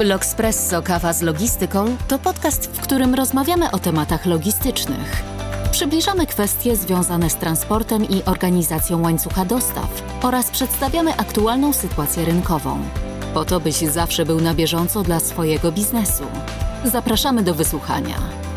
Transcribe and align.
L'Oxpresso 0.00 0.82
Kawa 0.82 1.12
z 1.12 1.22
Logistyką 1.22 1.96
to 2.08 2.18
podcast, 2.18 2.70
w 2.72 2.80
którym 2.80 3.14
rozmawiamy 3.14 3.70
o 3.70 3.78
tematach 3.78 4.26
logistycznych. 4.26 5.22
Przybliżamy 5.70 6.26
kwestie 6.26 6.76
związane 6.76 7.30
z 7.30 7.34
transportem 7.34 8.08
i 8.08 8.24
organizacją 8.24 9.02
łańcucha 9.02 9.44
dostaw 9.44 10.02
oraz 10.22 10.50
przedstawiamy 10.50 11.16
aktualną 11.16 11.72
sytuację 11.72 12.24
rynkową. 12.24 12.80
Po 13.34 13.44
to, 13.44 13.60
byś 13.60 13.76
zawsze 13.76 14.24
był 14.24 14.40
na 14.40 14.54
bieżąco 14.54 15.02
dla 15.02 15.20
swojego 15.20 15.72
biznesu. 15.72 16.24
Zapraszamy 16.84 17.42
do 17.42 17.54
wysłuchania. 17.54 18.47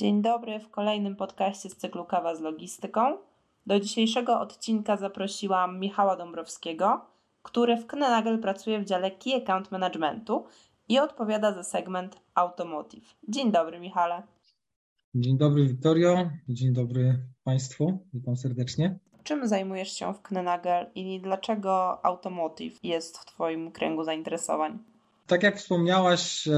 Dzień 0.00 0.22
dobry 0.22 0.60
w 0.60 0.70
kolejnym 0.70 1.16
podcaście 1.16 1.70
z 1.70 1.76
cyklu 1.76 2.04
Kawa 2.04 2.34
z 2.34 2.40
Logistyką. 2.40 3.16
Do 3.66 3.80
dzisiejszego 3.80 4.40
odcinka 4.40 4.96
zaprosiłam 4.96 5.80
Michała 5.80 6.16
Dąbrowskiego, 6.16 7.00
który 7.42 7.76
w 7.76 7.86
Knenagel 7.86 8.38
pracuje 8.38 8.80
w 8.80 8.84
dziale 8.84 9.10
Key 9.10 9.34
Account 9.34 9.70
Managementu 9.70 10.44
i 10.88 10.98
odpowiada 10.98 11.52
za 11.52 11.62
segment 11.62 12.20
Automotive. 12.34 13.14
Dzień 13.28 13.52
dobry, 13.52 13.80
Michale. 13.80 14.22
Dzień 15.14 15.38
dobry, 15.38 15.66
Wiktorio. 15.66 16.30
Dzień 16.48 16.72
dobry 16.72 17.18
Państwu. 17.44 17.98
Witam 18.14 18.36
serdecznie. 18.36 18.98
Czym 19.22 19.48
zajmujesz 19.48 19.92
się 19.92 20.14
w 20.14 20.22
Knenagel 20.22 20.86
i 20.94 21.20
dlaczego 21.20 22.04
Automotive 22.06 22.78
jest 22.82 23.18
w 23.18 23.24
Twoim 23.24 23.72
kręgu 23.72 24.04
zainteresowań? 24.04 24.78
Tak 25.30 25.42
jak 25.42 25.58
wspomniałaś, 25.58 26.48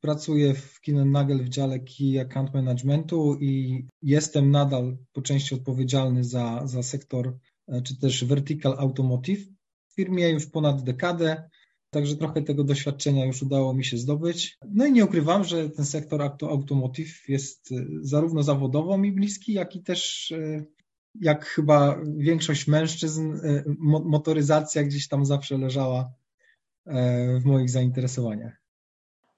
pracuję 0.00 0.54
w 0.54 0.80
Nagel 0.86 1.44
w 1.44 1.48
dziale 1.48 1.78
Key 1.78 2.20
Account 2.20 2.54
Managementu 2.54 3.38
i 3.40 3.84
jestem 4.02 4.50
nadal 4.50 4.96
po 5.12 5.22
części 5.22 5.54
odpowiedzialny 5.54 6.24
za, 6.24 6.66
za 6.66 6.82
sektor 6.82 7.38
e, 7.68 7.82
czy 7.82 7.98
też 7.98 8.24
vertical 8.24 8.74
automotive. 8.78 9.48
W 9.88 9.94
firmie 9.94 10.28
już 10.28 10.46
ponad 10.46 10.82
dekadę, 10.82 11.50
także 11.90 12.16
trochę 12.16 12.42
tego 12.42 12.64
doświadczenia 12.64 13.24
już 13.24 13.42
udało 13.42 13.74
mi 13.74 13.84
się 13.84 13.98
zdobyć. 13.98 14.58
No 14.70 14.86
i 14.86 14.92
nie 14.92 15.04
ukrywam, 15.04 15.44
że 15.44 15.70
ten 15.70 15.84
sektor 15.84 16.22
automotive 16.22 17.28
jest 17.28 17.72
e, 17.72 17.84
zarówno 18.00 18.42
zawodowo 18.42 18.98
mi 18.98 19.12
bliski, 19.12 19.52
jak 19.52 19.76
i 19.76 19.82
też 19.82 20.32
e, 20.32 20.64
jak 21.20 21.44
chyba 21.44 22.00
większość 22.16 22.66
mężczyzn, 22.66 23.32
motoryzacja 24.04 24.84
gdzieś 24.84 25.08
tam 25.08 25.26
zawsze 25.26 25.58
leżała 25.58 26.12
w 27.40 27.44
moich 27.44 27.70
zainteresowaniach. 27.70 28.52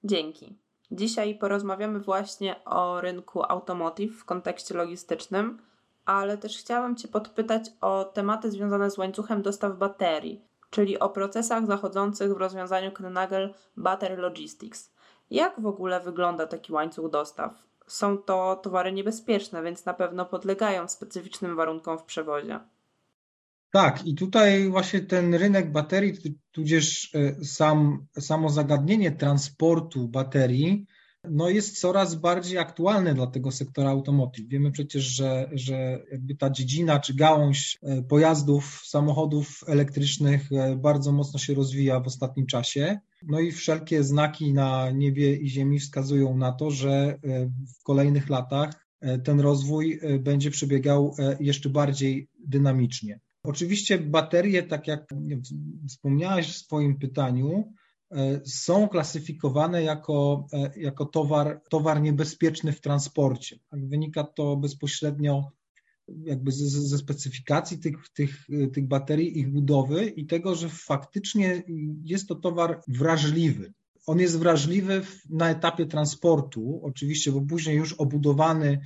Dzięki. 0.03 0.57
Dzisiaj 0.91 1.35
porozmawiamy 1.35 1.99
właśnie 1.99 2.63
o 2.65 3.01
rynku 3.01 3.43
automotive 3.43 4.15
w 4.19 4.25
kontekście 4.25 4.75
logistycznym, 4.75 5.61
ale 6.05 6.37
też 6.37 6.57
chciałam 6.57 6.95
Cię 6.95 7.07
podpytać 7.07 7.69
o 7.81 8.05
tematy 8.05 8.51
związane 8.51 8.91
z 8.91 8.97
łańcuchem 8.97 9.41
dostaw 9.41 9.77
baterii, 9.77 10.41
czyli 10.69 10.99
o 10.99 11.09
procesach 11.09 11.65
zachodzących 11.65 12.33
w 12.33 12.37
rozwiązaniu 12.37 12.91
Knagel 12.91 13.53
Battery 13.77 14.17
Logistics. 14.17 14.91
Jak 15.29 15.61
w 15.61 15.65
ogóle 15.65 15.99
wygląda 15.99 16.47
taki 16.47 16.73
łańcuch 16.73 17.11
dostaw? 17.11 17.53
Są 17.87 18.17
to 18.17 18.55
towary 18.55 18.91
niebezpieczne, 18.91 19.63
więc 19.63 19.85
na 19.85 19.93
pewno 19.93 20.25
podlegają 20.25 20.87
specyficznym 20.87 21.55
warunkom 21.55 21.99
w 21.99 22.03
przewozie. 22.03 22.59
Tak, 23.71 24.05
i 24.05 24.15
tutaj 24.15 24.69
właśnie 24.69 24.99
ten 24.99 25.33
rynek 25.33 25.71
baterii, 25.71 26.13
tudzież 26.51 27.15
e, 27.15 27.45
sam, 27.45 28.07
samo 28.19 28.49
zagadnienie 28.49 29.11
transportu 29.11 30.07
baterii, 30.07 30.85
no 31.23 31.49
jest 31.49 31.79
coraz 31.79 32.15
bardziej 32.15 32.57
aktualne 32.57 33.13
dla 33.13 33.27
tego 33.27 33.51
sektora 33.51 33.89
automotive. 33.89 34.47
Wiemy 34.47 34.71
przecież, 34.71 35.03
że, 35.03 35.49
że 35.51 36.03
jakby 36.11 36.35
ta 36.35 36.49
dziedzina 36.49 36.99
czy 36.99 37.13
gałąź 37.13 37.77
e, 37.83 38.03
pojazdów, 38.03 38.81
samochodów 38.85 39.63
elektrycznych 39.67 40.51
e, 40.51 40.75
bardzo 40.75 41.11
mocno 41.11 41.39
się 41.39 41.53
rozwija 41.53 41.99
w 41.99 42.07
ostatnim 42.07 42.45
czasie. 42.45 42.99
No 43.23 43.39
i 43.39 43.51
wszelkie 43.51 44.03
znaki 44.03 44.53
na 44.53 44.91
niebie 44.91 45.35
i 45.35 45.49
ziemi 45.49 45.79
wskazują 45.79 46.37
na 46.37 46.51
to, 46.51 46.71
że 46.71 47.19
w 47.79 47.83
kolejnych 47.83 48.29
latach 48.29 48.87
ten 49.23 49.39
rozwój 49.39 49.99
będzie 50.19 50.51
przebiegał 50.51 51.15
jeszcze 51.39 51.69
bardziej 51.69 52.29
dynamicznie. 52.39 53.19
Oczywiście 53.47 53.99
baterie, 53.99 54.63
tak 54.63 54.87
jak 54.87 55.07
wspomniałeś 55.87 56.47
w 56.47 56.57
swoim 56.57 56.99
pytaniu, 56.99 57.73
e, 58.11 58.41
są 58.45 58.87
klasyfikowane 58.87 59.83
jako, 59.83 60.47
e, 60.53 60.71
jako 60.79 61.05
towar, 61.05 61.61
towar 61.69 62.01
niebezpieczny 62.01 62.71
w 62.71 62.81
transporcie. 62.81 63.59
Tak 63.69 63.87
wynika 63.87 64.23
to 64.23 64.57
bezpośrednio 64.57 65.51
jakby 66.23 66.51
ze, 66.51 66.81
ze 66.81 66.97
specyfikacji 66.97 67.79
tych, 67.79 67.95
tych, 68.13 68.47
tych 68.73 68.87
baterii, 68.87 69.39
ich 69.39 69.51
budowy 69.51 70.05
i 70.05 70.25
tego, 70.25 70.55
że 70.55 70.69
faktycznie 70.69 71.63
jest 72.03 72.27
to 72.27 72.35
towar 72.35 72.81
wrażliwy. 72.87 73.73
On 74.05 74.19
jest 74.19 74.39
wrażliwy 74.39 75.01
na 75.29 75.49
etapie 75.49 75.85
transportu, 75.85 76.81
oczywiście, 76.83 77.31
bo 77.31 77.41
później 77.41 77.77
już 77.77 77.93
obudowany 77.93 78.79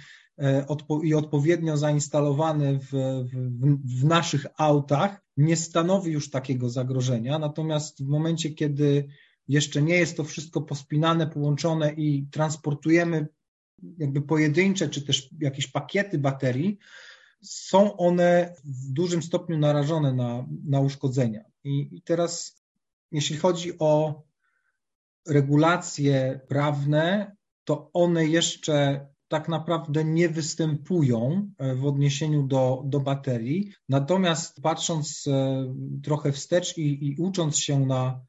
i 1.04 1.14
odpowiednio 1.14 1.78
zainstalowany 1.78 2.80
w, 2.80 2.92
w, 2.92 4.00
w, 4.00 4.04
naszych 4.04 4.46
autach, 4.58 5.22
nie 5.38 5.56
stanowi 5.56 6.12
już 6.12 6.30
takiego 6.30 6.70
zagrożenia. 6.70 7.40
Natomiast 7.40 8.04
w 8.04 8.08
momencie, 8.08 8.50
kiedy 8.50 9.08
jeszcze 9.48 9.82
nie 9.82 9.96
jest 9.96 10.18
to 10.18 10.24
wszystko 10.24 10.62
pospinane, 10.62 11.28
połączone 11.28 11.94
i 11.94 12.28
transportujemy 12.32 13.28
jakby 13.98 14.22
pojedyncze 14.22 14.90
czy 14.90 15.02
też 15.02 15.30
jakieś 15.40 15.68
pakiety 15.68 16.18
baterii, 16.18 16.78
są 17.42 17.98
one 17.98 18.56
w 18.64 18.92
dużym 18.92 19.24
stopniu 19.24 19.58
narażone 19.58 20.14
na, 20.14 20.46
na 20.66 20.80
uszkodzenia. 20.80 21.44
I, 21.64 21.90
I 21.92 22.02
teraz, 22.02 22.64
jeśli 23.12 23.38
chodzi 23.38 23.80
o 23.80 24.24
regulacje 25.28 26.40
prawne, 26.48 27.36
to 27.64 27.90
one 27.94 28.26
jeszcze 28.26 29.08
tak 29.32 29.50
naprawdę 29.50 30.06
nie 30.06 30.30
występują 30.30 31.52
e, 31.58 31.76
w 31.76 31.86
odniesieniu 31.86 32.44
do, 32.44 32.84
do 32.86 33.00
baterii. 33.00 33.72
Natomiast 33.90 34.62
patrząc 34.62 35.28
e, 35.28 35.66
trochę 36.04 36.32
wstecz 36.32 36.78
i, 36.78 37.08
i 37.08 37.16
ucząc 37.16 37.58
się 37.58 37.80
na, 37.80 38.22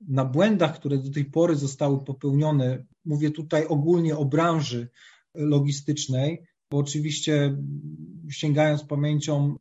na 0.00 0.24
błędach, 0.24 0.74
które 0.74 0.98
do 0.98 1.10
tej 1.10 1.24
pory 1.24 1.56
zostały 1.56 2.04
popełnione, 2.04 2.84
mówię 3.04 3.30
tutaj 3.30 3.66
ogólnie 3.66 4.16
o 4.16 4.24
branży 4.24 4.88
logistycznej, 5.34 6.46
bo 6.70 6.78
oczywiście 6.78 7.56
sięgając 8.30 8.84
pamięcią, 8.84 9.56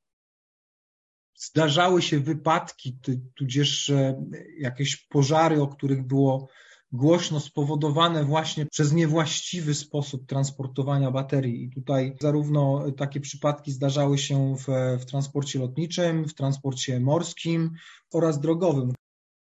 zdarzały 1.35 2.01
się 2.01 2.19
wypadki, 2.19 2.99
tudzież 3.35 3.89
e, 3.89 4.25
jakieś 4.59 4.95
pożary, 4.95 5.61
o 5.61 5.67
których 5.67 6.07
było 6.07 6.49
głośno 6.91 7.39
spowodowane 7.39 8.23
właśnie 8.23 8.65
przez 8.65 8.93
niewłaściwy 8.93 9.73
sposób 9.73 10.25
transportowania 10.25 11.11
baterii. 11.11 11.63
I 11.63 11.69
tutaj 11.69 12.15
zarówno 12.21 12.91
takie 12.91 13.19
przypadki 13.19 13.71
zdarzały 13.71 14.17
się 14.17 14.55
w, 14.55 14.65
w 15.01 15.05
transporcie 15.05 15.59
lotniczym, 15.59 16.27
w 16.27 16.33
transporcie 16.33 16.99
morskim 16.99 17.71
oraz 18.13 18.39
drogowym 18.39 18.93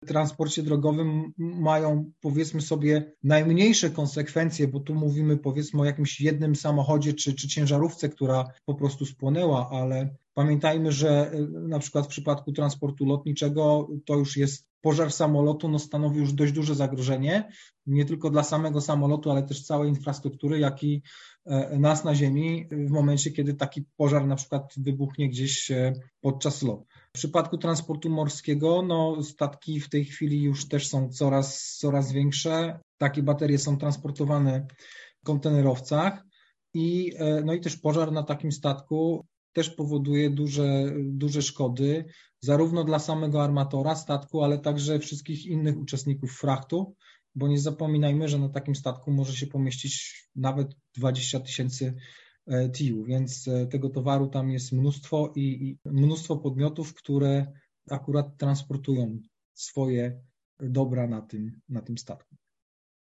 transporcie 0.04 0.64
drogowym 0.64 1.34
mają 1.38 2.12
powiedzmy 2.22 2.62
sobie 2.62 3.14
najmniejsze 3.24 3.90
konsekwencje, 3.90 4.68
bo 4.68 4.80
tu 4.80 4.96
mówimy 4.96 5.38
powiedzmy 5.38 5.82
o 5.82 5.86
jakimś 5.86 6.22
jednym 6.22 6.56
samochodzie 6.56 7.14
czy, 7.14 7.34
czy 7.34 7.48
ciężarówce, 7.48 8.10
która 8.10 8.46
po 8.66 8.76
prostu 8.76 9.06
spłonęła, 9.06 9.70
ale 9.70 10.16
pamiętajmy, 10.34 10.92
że 10.92 11.32
na 11.52 11.80
przykład 11.80 12.06
w 12.06 12.09
przypadku 12.09 12.52
transportu 12.52 13.06
lotniczego 13.06 13.88
to 14.06 14.16
już 14.16 14.38
jest 14.38 14.68
pożar 14.84 15.12
samolotu 15.12 15.70
no, 15.70 15.80
stanowi 15.80 16.20
już 16.20 16.34
dość 16.34 16.52
duże 16.53 16.76
zagrożenie, 16.76 17.52
nie 17.85 18.06
tylko 18.06 18.30
dla 18.30 18.44
samego 18.44 18.82
samolotu, 18.82 19.32
ale 19.32 19.44
też 19.44 19.64
całej 19.64 19.90
infrastruktury, 19.90 20.59
jak 20.59 20.84
i 20.84 21.02
e, 21.46 21.80
nas 21.80 22.03
na 22.03 22.16
Ziemi 22.16 22.68
w 22.72 22.90
momencie, 22.90 23.32
kiedy 23.32 23.53
taki 23.53 23.84
pożar 23.97 24.28
na 24.28 24.35
przykład 24.35 24.74
wybuchnie 24.78 25.30
gdzieś 25.30 25.72
e, 25.72 25.94
podczas 26.22 26.64
lotu. 26.64 26.86
W 27.09 27.14
przypadku 27.14 27.58
transportu 27.58 28.09
morskiego, 28.09 28.82
no, 28.82 29.24
statki 29.24 29.79
w 29.79 29.90
tej 29.90 30.06
chwili 30.06 30.41
już 30.41 30.68
też 30.68 30.88
są 30.88 31.09
coraz, 31.09 31.78
coraz 31.78 32.12
większe. 32.12 32.79
Takie 32.97 33.24
baterie 33.24 33.59
są 33.59 33.78
transportowane 33.78 34.68
w 35.22 35.26
kontenerowcach 35.26 36.24
i, 36.74 37.14
e, 37.18 37.41
no 37.46 37.53
i 37.53 37.62
też 37.62 37.78
pożar 37.78 38.12
na 38.12 38.24
takim 38.24 38.52
statku 38.52 39.26
też 39.53 39.70
powoduje 39.70 40.29
duże, 40.29 40.94
duże 41.03 41.41
szkody, 41.41 42.05
zarówno 42.41 42.84
dla 42.84 43.00
samego 43.00 43.44
armatora 43.44 43.96
statku, 43.96 44.44
ale 44.44 44.59
także 44.59 45.00
wszystkich 45.00 45.46
innych 45.46 45.78
uczestników 45.78 46.32
frachtu, 46.32 46.96
bo 47.35 47.47
nie 47.47 47.59
zapominajmy, 47.59 48.28
że 48.28 48.40
na 48.40 48.50
takim 48.50 48.76
statku 48.76 49.11
może 49.11 49.34
się 49.34 49.47
pomieścić 49.47 50.23
nawet 50.35 50.67
20 50.97 51.40
tysięcy 51.40 51.96
e, 52.47 52.70
TIU, 52.70 53.03
więc 53.03 53.47
e, 53.47 53.67
tego 53.67 53.90
towaru 53.90 54.28
tam 54.28 54.52
jest 54.52 54.72
mnóstwo 54.72 55.34
i, 55.35 55.41
i 55.41 55.78
mnóstwo 55.85 56.38
podmiotów, 56.38 56.94
które 56.94 57.53
akurat 57.90 58.38
transportują 58.38 59.20
swoje 59.53 60.22
dobra 60.59 61.08
na 61.08 61.22
tym, 61.22 61.61
na 61.70 61.82
tym 61.82 61.97
statku. 61.97 62.35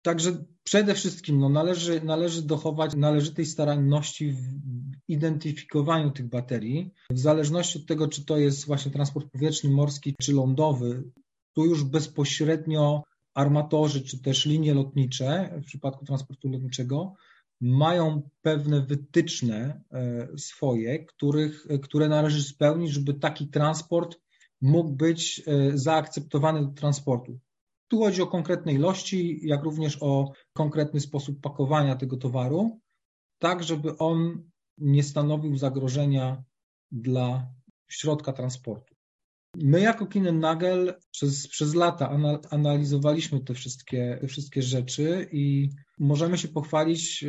Także 0.09 0.43
przede 0.63 0.95
wszystkim 0.95 1.39
no, 1.39 1.49
należy, 1.49 2.01
należy 2.03 2.41
dochować 2.41 2.95
należytej 2.95 3.45
staranności 3.45 4.31
w 4.31 4.41
identyfikowaniu 5.07 6.11
tych 6.11 6.29
baterii. 6.29 6.93
W 7.11 7.19
zależności 7.19 7.79
od 7.79 7.85
tego, 7.85 8.07
czy 8.07 8.25
to 8.25 8.37
jest 8.37 8.65
właśnie 8.65 8.91
transport 8.91 9.31
powietrzny, 9.31 9.69
morski 9.69 10.15
czy 10.21 10.33
lądowy, 10.33 11.03
tu 11.55 11.65
już 11.65 11.83
bezpośrednio 11.83 13.03
armatorzy 13.33 14.01
czy 14.01 14.21
też 14.21 14.45
linie 14.45 14.73
lotnicze 14.73 15.59
w 15.63 15.65
przypadku 15.65 16.05
transportu 16.05 16.49
lotniczego 16.49 17.13
mają 17.61 18.29
pewne 18.41 18.81
wytyczne 18.81 19.81
e, 19.91 20.27
swoje, 20.37 21.05
których, 21.05 21.67
które 21.81 22.09
należy 22.09 22.43
spełnić, 22.43 22.91
żeby 22.91 23.13
taki 23.13 23.47
transport 23.47 24.19
mógł 24.61 24.89
być 24.89 25.43
e, 25.47 25.77
zaakceptowany 25.77 26.61
do 26.61 26.71
transportu. 26.71 27.39
Tu 27.89 27.99
chodzi 27.99 28.21
o 28.21 28.27
konkretne 28.27 28.73
ilości, 28.73 29.39
jak 29.47 29.63
również 29.63 29.97
o 30.01 30.31
konkretny 30.53 30.99
sposób 30.99 31.41
pakowania 31.41 31.95
tego 31.95 32.17
towaru, 32.17 32.79
tak 33.39 33.63
żeby 33.63 33.97
on 33.97 34.49
nie 34.77 35.03
stanowił 35.03 35.57
zagrożenia 35.57 36.43
dla 36.91 37.47
środka 37.91 38.33
transportu. 38.33 38.95
My 39.55 39.81
jako 39.81 40.07
Kinen 40.07 40.39
Nagel 40.39 40.93
przez, 41.11 41.47
przez 41.47 41.75
lata 41.75 42.17
analizowaliśmy 42.49 43.39
te 43.39 43.53
wszystkie, 43.53 44.17
te 44.21 44.27
wszystkie 44.27 44.61
rzeczy 44.61 45.29
i 45.31 45.69
możemy 45.99 46.37
się 46.37 46.47
pochwalić 46.47 47.23
e, 47.23 47.27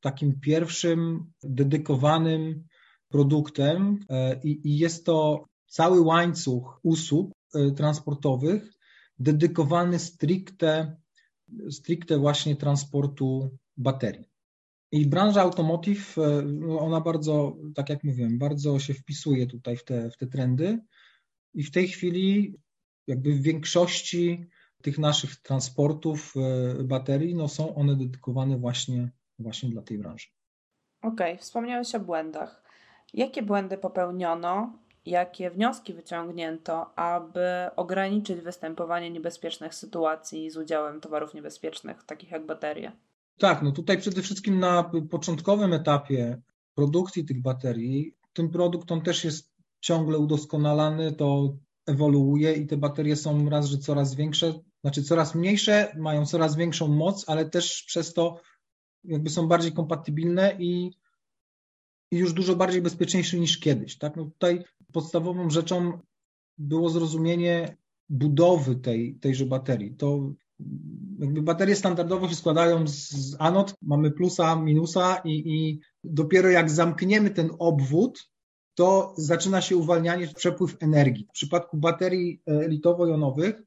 takim 0.00 0.40
pierwszym 0.40 1.32
dedykowanym 1.42 2.64
produktem 3.08 3.98
e, 4.08 4.40
i, 4.44 4.68
i 4.68 4.78
jest 4.78 5.06
to 5.06 5.44
cały 5.66 6.00
łańcuch 6.00 6.80
usług 6.82 7.32
e, 7.54 7.70
transportowych 7.70 8.79
dedykowany 9.20 9.98
stricte, 9.98 10.96
stricte 11.70 12.18
właśnie 12.18 12.56
transportu 12.56 13.58
baterii. 13.76 14.30
I 14.92 15.06
branża 15.06 15.42
automotive, 15.42 16.16
ona 16.78 17.00
bardzo, 17.00 17.56
tak 17.74 17.88
jak 17.88 18.04
mówiłem, 18.04 18.38
bardzo 18.38 18.78
się 18.78 18.94
wpisuje 18.94 19.46
tutaj 19.46 19.76
w 19.76 19.84
te, 19.84 20.10
w 20.10 20.16
te 20.16 20.26
trendy 20.26 20.78
i 21.54 21.62
w 21.62 21.70
tej 21.70 21.88
chwili 21.88 22.56
jakby 23.06 23.32
w 23.32 23.42
większości 23.42 24.46
tych 24.82 24.98
naszych 24.98 25.36
transportów 25.36 26.34
e, 26.36 26.84
baterii 26.84 27.34
no 27.34 27.48
są 27.48 27.74
one 27.74 27.96
dedykowane 27.96 28.58
właśnie, 28.58 29.10
właśnie 29.38 29.70
dla 29.70 29.82
tej 29.82 29.98
branży. 29.98 30.26
Okej, 31.02 31.32
okay, 31.32 31.42
wspomniałeś 31.42 31.94
o 31.94 32.00
błędach. 32.00 32.64
Jakie 33.14 33.42
błędy 33.42 33.78
popełniono, 33.78 34.78
jakie 35.06 35.50
wnioski 35.50 35.94
wyciągnięto, 35.94 36.98
aby 36.98 37.46
ograniczyć 37.76 38.40
występowanie 38.40 39.10
niebezpiecznych 39.10 39.74
sytuacji 39.74 40.50
z 40.50 40.56
udziałem 40.56 41.00
towarów 41.00 41.34
niebezpiecznych, 41.34 42.04
takich 42.04 42.30
jak 42.30 42.46
baterie? 42.46 42.92
Tak, 43.38 43.62
no 43.62 43.72
tutaj 43.72 43.98
przede 43.98 44.22
wszystkim 44.22 44.58
na 44.58 44.90
początkowym 45.10 45.72
etapie 45.72 46.40
produkcji 46.74 47.24
tych 47.24 47.42
baterii, 47.42 48.14
ten 48.32 48.48
produkt 48.48 48.92
on 48.92 49.02
też 49.02 49.24
jest 49.24 49.50
ciągle 49.80 50.18
udoskonalany, 50.18 51.12
to 51.12 51.56
ewoluuje 51.86 52.52
i 52.52 52.66
te 52.66 52.76
baterie 52.76 53.16
są 53.16 53.48
raz, 53.48 53.66
że 53.66 53.78
coraz 53.78 54.14
większe, 54.14 54.54
znaczy 54.80 55.02
coraz 55.02 55.34
mniejsze, 55.34 55.96
mają 55.98 56.26
coraz 56.26 56.56
większą 56.56 56.88
moc, 56.88 57.28
ale 57.28 57.50
też 57.50 57.82
przez 57.82 58.14
to 58.14 58.40
jakby 59.04 59.30
są 59.30 59.48
bardziej 59.48 59.72
kompatybilne 59.72 60.56
i, 60.58 60.90
i 62.10 62.16
już 62.16 62.32
dużo 62.32 62.56
bardziej 62.56 62.82
bezpieczniejsze 62.82 63.36
niż 63.36 63.58
kiedyś. 63.58 63.98
Tak? 63.98 64.16
No 64.16 64.24
tutaj 64.24 64.64
podstawową 64.92 65.50
rzeczą 65.50 65.98
było 66.58 66.90
zrozumienie 66.90 67.76
budowy 68.08 68.76
tej, 68.76 69.14
tejże 69.14 69.46
baterii. 69.46 69.94
To 69.96 70.32
jakby 71.18 71.42
baterie 71.42 71.76
standardowo 71.76 72.28
się 72.28 72.34
składają 72.34 72.88
z, 72.88 73.36
anod, 73.38 73.74
mamy 73.82 74.10
plusa, 74.10 74.56
minusa 74.56 75.20
i, 75.24 75.30
i 75.30 75.80
dopiero 76.04 76.50
jak 76.50 76.70
zamkniemy 76.70 77.30
ten 77.30 77.50
obwód, 77.58 78.30
to 78.74 79.14
zaczyna 79.16 79.60
się 79.60 79.76
uwalnianie, 79.76 80.28
przepływ 80.28 80.76
energii. 80.80 81.26
W 81.30 81.32
przypadku 81.32 81.76
baterii 81.76 82.42
litowo-jonowych, 82.46 83.62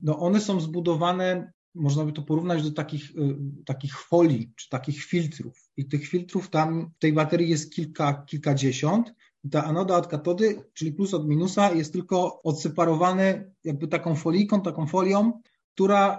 no 0.00 0.18
one 0.18 0.40
są 0.40 0.60
zbudowane, 0.60 1.52
można 1.74 2.04
by 2.04 2.12
to 2.12 2.22
porównać 2.22 2.62
do 2.62 2.70
takich, 2.70 3.10
e, 3.10 3.36
takich 3.64 3.98
folii, 3.98 4.52
czy 4.56 4.68
takich 4.68 5.04
filtrów. 5.04 5.70
I 5.76 5.88
tych 5.88 6.08
filtrów 6.08 6.50
tam 6.50 6.90
w 6.96 6.98
tej 6.98 7.12
baterii 7.12 7.48
jest 7.48 7.72
kilka, 7.72 8.24
kilkadziesiąt. 8.26 9.14
Ta 9.50 9.64
anoda 9.64 9.96
od 9.96 10.06
katody, 10.06 10.64
czyli 10.74 10.92
plus 10.92 11.14
od 11.14 11.28
minusa, 11.28 11.72
jest 11.72 11.92
tylko 11.92 12.42
odseparowane 12.42 13.50
jakby 13.64 13.88
taką 13.88 14.14
folijką, 14.14 14.60
taką 14.62 14.86
folią, 14.86 15.40
która 15.74 16.18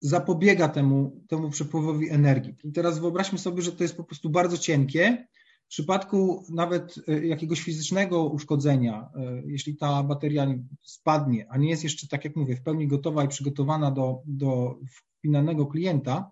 zapobiega 0.00 0.68
temu, 0.68 1.24
temu 1.28 1.50
przepływowi 1.50 2.10
energii. 2.10 2.54
I 2.64 2.72
teraz 2.72 2.98
wyobraźmy 2.98 3.38
sobie, 3.38 3.62
że 3.62 3.72
to 3.72 3.84
jest 3.84 3.96
po 3.96 4.04
prostu 4.04 4.30
bardzo 4.30 4.58
cienkie 4.58 5.26
w 5.66 5.68
przypadku 5.68 6.44
nawet 6.50 6.94
e, 7.08 7.26
jakiegoś 7.26 7.60
fizycznego 7.60 8.24
uszkodzenia, 8.24 9.10
e, 9.14 9.42
jeśli 9.46 9.76
ta 9.76 10.02
bateria 10.02 10.46
spadnie, 10.82 11.46
a 11.50 11.58
nie 11.58 11.70
jest 11.70 11.84
jeszcze, 11.84 12.08
tak 12.08 12.24
jak 12.24 12.36
mówię, 12.36 12.56
w 12.56 12.62
pełni 12.62 12.86
gotowa 12.86 13.24
i 13.24 13.28
przygotowana 13.28 13.90
do, 13.90 14.22
do 14.26 14.78
finalnego 15.22 15.66
klienta, 15.66 16.30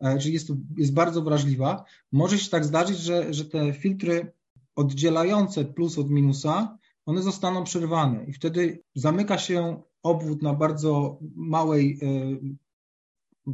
e, 0.00 0.18
czyli 0.18 0.34
jest, 0.34 0.52
jest 0.76 0.94
bardzo 0.94 1.22
wrażliwa, 1.22 1.84
może 2.12 2.38
się 2.38 2.50
tak 2.50 2.64
zdarzyć, 2.64 2.98
że, 2.98 3.34
że 3.34 3.44
te 3.44 3.72
filtry 3.72 4.32
oddzielające 4.76 5.64
plus 5.64 5.98
od 5.98 6.10
minusa, 6.10 6.78
one 7.06 7.22
zostaną 7.22 7.64
przerwane 7.64 8.24
i 8.24 8.32
wtedy 8.32 8.82
zamyka 8.94 9.38
się 9.38 9.82
obwód 10.02 10.42
na 10.42 10.54
bardzo 10.54 11.18
małej 11.34 11.98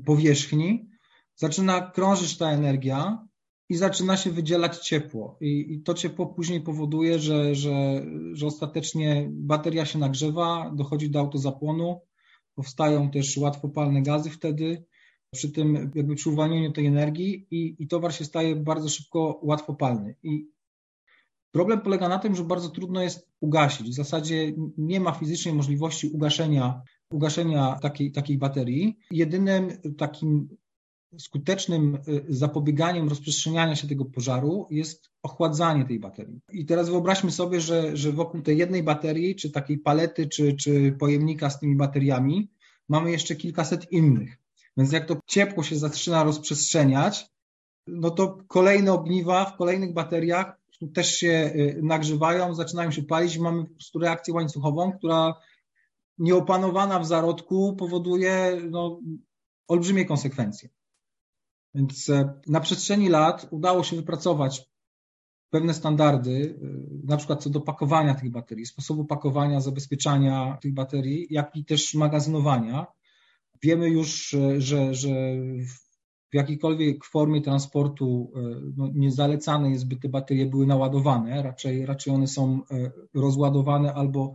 powierzchni, 0.05 0.91
zaczyna 1.37 1.91
krążyć 1.91 2.39
ta 2.39 2.51
energia, 2.51 3.29
i 3.69 3.77
zaczyna 3.77 4.17
się 4.17 4.31
wydzielać 4.31 4.79
ciepło. 4.79 5.37
I, 5.41 5.73
i 5.73 5.81
to 5.81 5.95
ciepło 5.95 6.27
później 6.27 6.61
powoduje, 6.61 7.19
że, 7.19 7.55
że, 7.55 8.07
że 8.33 8.47
ostatecznie 8.47 9.29
bateria 9.31 9.87
się 9.87 9.99
nagrzewa, 9.99 10.73
dochodzi 10.77 11.11
do 11.11 11.19
autozapłonu, 11.19 12.01
powstają 12.55 13.11
też 13.11 13.37
łatwopalne 13.37 14.03
gazy 14.03 14.31
wtedy, 14.31 14.85
przy 15.35 15.53
tym 15.53 15.75
jakby 15.95 16.15
przy 16.15 16.31
uwalnieniu 16.31 16.73
tej 16.73 16.87
energii 16.87 17.47
i, 17.51 17.77
i 17.79 17.89
towar 17.89 18.15
się 18.15 18.25
staje 18.25 18.57
bardzo 18.57 18.89
szybko 18.89 19.41
łatwopalny. 19.43 20.15
I 20.23 20.47
problem 21.53 21.81
polega 21.81 22.09
na 22.09 22.19
tym, 22.19 22.37
że 22.37 22.45
bardzo 22.45 22.69
trudno 22.69 23.03
jest 23.03 23.29
ugasić. 23.41 23.91
W 23.91 23.95
zasadzie 23.95 24.53
nie 24.79 25.01
ma 25.01 25.13
fizycznej 25.13 25.55
możliwości 25.55 26.09
ugaszenia, 26.09 26.83
ugaszenia 27.11 27.79
takiej, 27.83 28.13
takiej 28.13 28.39
baterii. 28.39 28.99
Jedynym 29.11 29.69
takim 29.99 30.49
skutecznym 31.19 31.99
y, 32.09 32.25
zapobieganiem 32.29 33.09
rozprzestrzeniania 33.09 33.77
się 33.77 33.89
tego 33.89 34.05
pożaru 34.05 34.67
jest 34.71 35.11
ochładzanie 35.23 35.85
tej 35.85 36.01
baterii. 36.01 36.41
I 36.53 36.67
teraz 36.67 36.89
wyobraźmy 36.89 37.31
sobie, 37.31 37.61
że, 37.61 37.97
że 37.97 38.13
wokół 38.13 38.43
tej 38.43 38.59
jednej 38.59 38.83
baterii, 38.83 39.37
czy 39.37 39.51
takiej 39.51 39.79
palety, 39.79 40.27
czy, 40.27 40.57
czy 40.57 40.97
pojemnika 40.99 41.51
z 41.51 41.61
tymi 41.61 41.77
bateriami, 41.77 42.51
mamy 42.89 43.11
jeszcze 43.11 43.37
kilkaset 43.37 43.93
innych. 43.93 44.39
Więc 44.77 44.93
jak 44.93 45.07
to 45.07 45.17
ciepło 45.27 45.63
się 45.63 45.77
zaczyna 45.77 46.25
rozprzestrzeniać, 46.25 47.27
no 47.87 48.11
to 48.11 48.39
kolejne 48.49 48.93
ogniwa 48.93 49.45
w 49.45 49.57
kolejnych 49.57 49.93
bateriach 49.93 50.58
też 50.95 51.17
się 51.17 51.53
y, 51.55 51.81
nagrzewają, 51.83 52.55
zaczynają 52.55 52.91
się 52.91 53.03
palić 53.03 53.37
i 53.37 53.41
mamy 53.41 53.65
po 53.65 53.75
prostu 53.75 53.99
reakcję 53.99 54.35
łańcuchową, 54.35 54.93
która 54.93 55.35
nieopanowana 56.19 56.99
w 56.99 57.07
zarodku 57.07 57.77
powoduje 57.77 58.61
no, 58.71 59.01
olbrzymie 59.69 60.05
konsekwencje. 60.05 60.69
Więc 61.75 62.09
e, 62.09 62.41
na 62.47 62.61
przestrzeni 62.61 63.09
lat 63.09 63.49
udało 63.51 63.85
się 63.85 63.97
wypracować 63.97 64.69
pewne 65.51 65.75
standardy, 65.75 66.59
e, 66.63 66.67
na 67.05 67.17
przykład 67.17 67.43
co 67.43 67.51
do 67.51 67.61
pakowania 67.61 68.15
tych 68.15 68.31
baterii, 68.31 68.67
sposobu 68.67 69.05
pakowania, 69.05 69.61
zabezpieczania 69.61 70.59
tych 70.61 70.75
baterii, 70.75 71.27
jak 71.31 71.57
i 71.57 71.65
też 71.65 71.95
magazynowania. 71.95 72.87
Wiemy 73.63 73.91
już, 73.91 74.35
e, 74.35 74.61
że, 74.61 74.95
że 74.95 75.09
w 76.31 76.35
jakiejkolwiek 76.35 77.05
formie 77.05 77.43
transportu 77.43 78.33
no, 78.77 78.89
nie 78.95 79.13
zalecane 79.13 79.71
jest, 79.71 79.89
by 79.89 79.97
te 79.97 80.09
baterie 80.09 80.47
były 80.47 80.67
naładowane, 80.67 81.43
raczej, 81.43 81.87
raczej 81.87 82.15
one 82.15 82.27
są 82.27 82.61
rozładowane 83.15 83.95
albo 83.95 84.35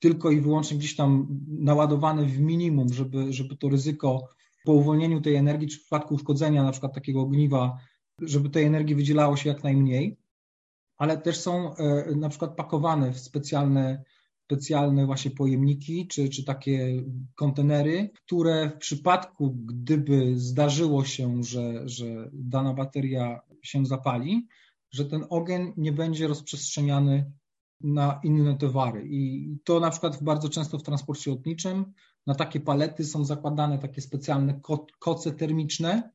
tylko 0.00 0.30
i 0.30 0.40
wyłącznie 0.40 0.78
gdzieś 0.78 0.96
tam 0.96 1.40
naładowane 1.48 2.24
w 2.24 2.40
minimum, 2.40 2.92
żeby, 2.92 3.32
żeby 3.32 3.56
to 3.56 3.68
ryzyko 3.68 4.28
po 4.64 4.72
uwolnieniu 4.72 5.20
tej 5.20 5.34
energii, 5.34 5.68
czy 5.68 5.78
w 5.78 5.80
przypadku 5.80 6.14
uszkodzenia 6.14 6.62
na 6.62 6.72
przykład 6.72 6.94
takiego 6.94 7.20
ogniwa, 7.20 7.78
żeby 8.22 8.50
tej 8.50 8.64
energii 8.64 8.94
wydzielało 8.94 9.36
się 9.36 9.48
jak 9.48 9.64
najmniej, 9.64 10.16
ale 10.98 11.18
też 11.18 11.40
są 11.40 11.76
e, 11.76 12.14
na 12.16 12.28
przykład 12.28 12.56
pakowane 12.56 13.12
w 13.12 13.20
specjalne, 13.20 14.04
specjalne 14.50 15.06
właśnie 15.06 15.30
pojemniki, 15.30 16.06
czy, 16.08 16.28
czy 16.28 16.44
takie 16.44 17.02
kontenery, 17.34 18.10
które 18.26 18.70
w 18.70 18.78
przypadku, 18.78 19.50
gdyby 19.50 20.38
zdarzyło 20.38 21.04
się, 21.04 21.42
że, 21.42 21.88
że 21.88 22.30
dana 22.32 22.74
bateria 22.74 23.40
się 23.62 23.86
zapali, 23.86 24.46
że 24.92 25.04
ten 25.04 25.24
ogień 25.30 25.72
nie 25.76 25.92
będzie 25.92 26.28
rozprzestrzeniany 26.28 27.32
na 27.80 28.20
inne 28.24 28.56
towary. 28.56 29.08
I 29.08 29.48
to 29.64 29.80
na 29.80 29.90
przykład 29.90 30.22
bardzo 30.22 30.48
często 30.48 30.78
w 30.78 30.82
transporcie 30.82 31.30
lotniczym 31.30 31.92
na 32.26 32.34
takie 32.34 32.60
palety 32.60 33.04
są 33.04 33.24
zakładane 33.24 33.78
takie 33.78 34.00
specjalne 34.00 34.60
koce 34.98 35.32
termiczne, 35.32 36.10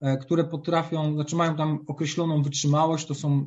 e, 0.00 0.16
które 0.16 0.44
potrafią, 0.44 1.14
znaczy 1.14 1.36
mają 1.36 1.56
tam 1.56 1.78
określoną 1.86 2.42
wytrzymałość, 2.42 3.06
to 3.06 3.14
są, 3.14 3.46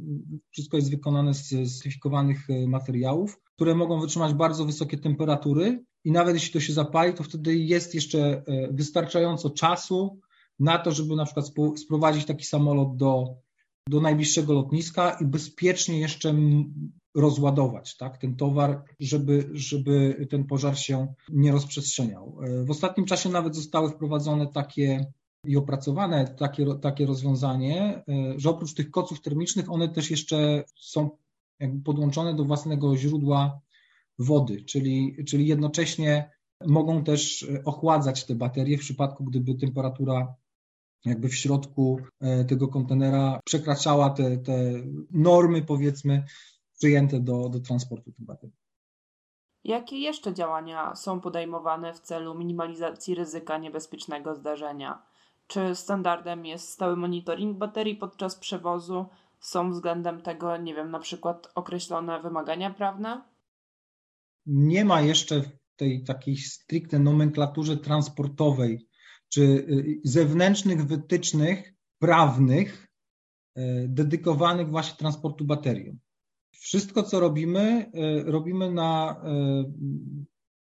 wszystko 0.51 0.77
jest 0.77 0.91
wykonane 0.91 1.33
z 1.33 1.49
certyfikowanych 1.49 2.49
e, 2.49 2.67
materiałów, 2.67 3.46
które 3.57 3.75
mogą 3.75 3.99
wytrzymać 4.01 4.33
bardzo 4.33 4.65
wysokie 4.65 4.97
temperatury 4.97 5.83
i 6.03 6.11
nawet 6.11 6.35
jeśli 6.35 6.53
to 6.53 6.59
się 6.59 6.73
zapali, 6.73 7.13
to 7.13 7.23
wtedy 7.23 7.55
jest 7.55 7.95
jeszcze 7.95 8.19
e, 8.19 8.43
wystarczająco 8.71 9.49
czasu 9.49 10.19
na 10.59 10.77
to, 10.77 10.91
żeby 10.91 11.15
na 11.15 11.25
przykład 11.25 11.45
sprowadzić 11.77 12.25
taki 12.25 12.45
samolot 12.45 12.97
do, 12.97 13.35
do 13.89 14.01
najbliższego 14.01 14.53
lotniska 14.53 15.17
i 15.21 15.25
bezpiecznie 15.25 15.99
jeszcze 15.99 16.35
rozładować 17.15 17.97
tak, 17.97 18.17
ten 18.17 18.35
towar, 18.35 18.83
żeby, 18.99 19.49
żeby 19.53 20.27
ten 20.29 20.43
pożar 20.43 20.79
się 20.79 21.13
nie 21.29 21.51
rozprzestrzeniał. 21.51 22.37
E, 22.43 22.65
w 22.65 22.71
ostatnim 22.71 23.05
czasie 23.05 23.29
nawet 23.29 23.55
zostały 23.55 23.89
wprowadzone 23.89 24.47
takie 24.47 25.11
i 25.45 25.57
opracowane 25.57 26.35
takie, 26.39 26.65
takie 26.81 27.05
rozwiązanie, 27.05 28.03
e, 28.09 28.39
że 28.39 28.49
oprócz 28.49 28.73
tych 28.73 28.91
koców 28.91 29.21
termicznych 29.21 29.71
one 29.71 29.89
też 29.89 30.11
jeszcze 30.11 30.63
są 30.75 31.09
jakby 31.59 31.83
podłączone 31.83 32.35
do 32.35 32.45
własnego 32.45 32.97
źródła 32.97 33.59
wody, 34.19 34.63
czyli, 34.63 35.25
czyli 35.27 35.47
jednocześnie 35.47 36.31
mogą 36.67 37.03
też 37.03 37.47
ochładzać 37.65 38.25
te 38.25 38.35
baterie 38.35 38.77
w 38.77 38.81
przypadku, 38.81 39.23
gdyby 39.23 39.55
temperatura 39.55 40.35
jakby 41.05 41.29
w 41.29 41.35
środku 41.35 41.99
e, 42.21 42.45
tego 42.45 42.67
kontenera 42.67 43.39
przekraczała 43.45 44.09
te, 44.09 44.37
te 44.37 44.73
normy, 45.11 45.61
powiedzmy, 45.61 46.23
przyjęte 46.77 47.19
do, 47.19 47.49
do 47.49 47.59
transportu 47.59 48.11
tych 48.11 48.25
baterii. 48.25 48.55
Jakie 49.63 49.97
jeszcze 49.99 50.33
działania 50.33 50.95
są 50.95 51.21
podejmowane 51.21 51.93
w 51.93 51.99
celu 51.99 52.35
minimalizacji 52.35 53.15
ryzyka 53.15 53.57
niebezpiecznego 53.57 54.35
zdarzenia? 54.35 55.05
Czy 55.47 55.75
standardem 55.75 56.45
jest 56.45 56.69
stały 56.69 56.95
monitoring 56.95 57.57
baterii 57.57 57.95
podczas 57.95 58.35
przewozu? 58.35 59.05
Są 59.39 59.71
względem 59.71 60.21
tego, 60.21 60.57
nie 60.57 60.75
wiem, 60.75 60.91
na 60.91 60.99
przykład 60.99 61.51
określone 61.55 62.21
wymagania 62.21 62.73
prawne? 62.73 63.21
Nie 64.45 64.85
ma 64.85 65.01
jeszcze 65.01 65.41
w 65.41 65.49
tej 65.75 66.03
takiej 66.03 66.37
stricte 66.37 66.99
nomenklaturze 66.99 67.77
transportowej 67.77 68.87
czy 69.29 69.41
y, 69.41 69.99
zewnętrznych 70.03 70.85
wytycznych 70.85 71.73
prawnych 71.99 72.87
y, 73.57 73.85
dedykowanych 73.87 74.69
właśnie 74.69 74.97
transportu 74.97 75.45
baterią. 75.45 75.97
Wszystko, 76.51 77.03
co 77.03 77.19
robimy, 77.19 77.91
y, 77.95 78.23
robimy 78.31 78.71
na, 78.71 79.21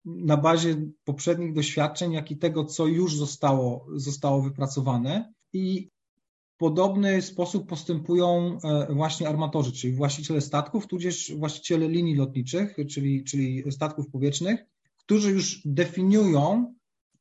na 0.06 0.38
bazie 0.38 0.75
poprzednich 1.03 1.53
doświadczeń, 1.53 2.13
jak 2.13 2.32
i 2.32 2.38
tego, 2.38 2.65
co 2.65 2.88
już 2.88 3.18
zostało, 3.18 3.88
zostało 3.96 4.41
wypracowane. 4.41 5.34
I 5.53 5.89
podobny 6.62 7.22
sposób 7.22 7.70
postępują 7.70 8.58
właśnie 8.89 9.30
armatorzy, 9.30 9.72
czyli 9.72 9.94
właściciele 9.94 10.41
statków, 10.41 10.88
tudzież 10.88 11.34
właściciele 11.36 11.88
linii 11.88 12.15
lotniczych, 12.15 12.75
czyli, 12.89 13.24
czyli 13.24 13.72
statków 13.72 14.10
powietrznych, 14.10 14.65
którzy 14.98 15.32
już 15.32 15.62
definiują 15.65 16.75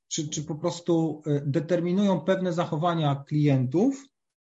czy, 0.08 0.28
czy 0.28 0.42
po 0.42 0.54
prostu 0.54 1.22
e, 1.26 1.42
determinują 1.46 2.20
pewne 2.20 2.52
zachowania 2.52 3.24
klientów, 3.26 4.06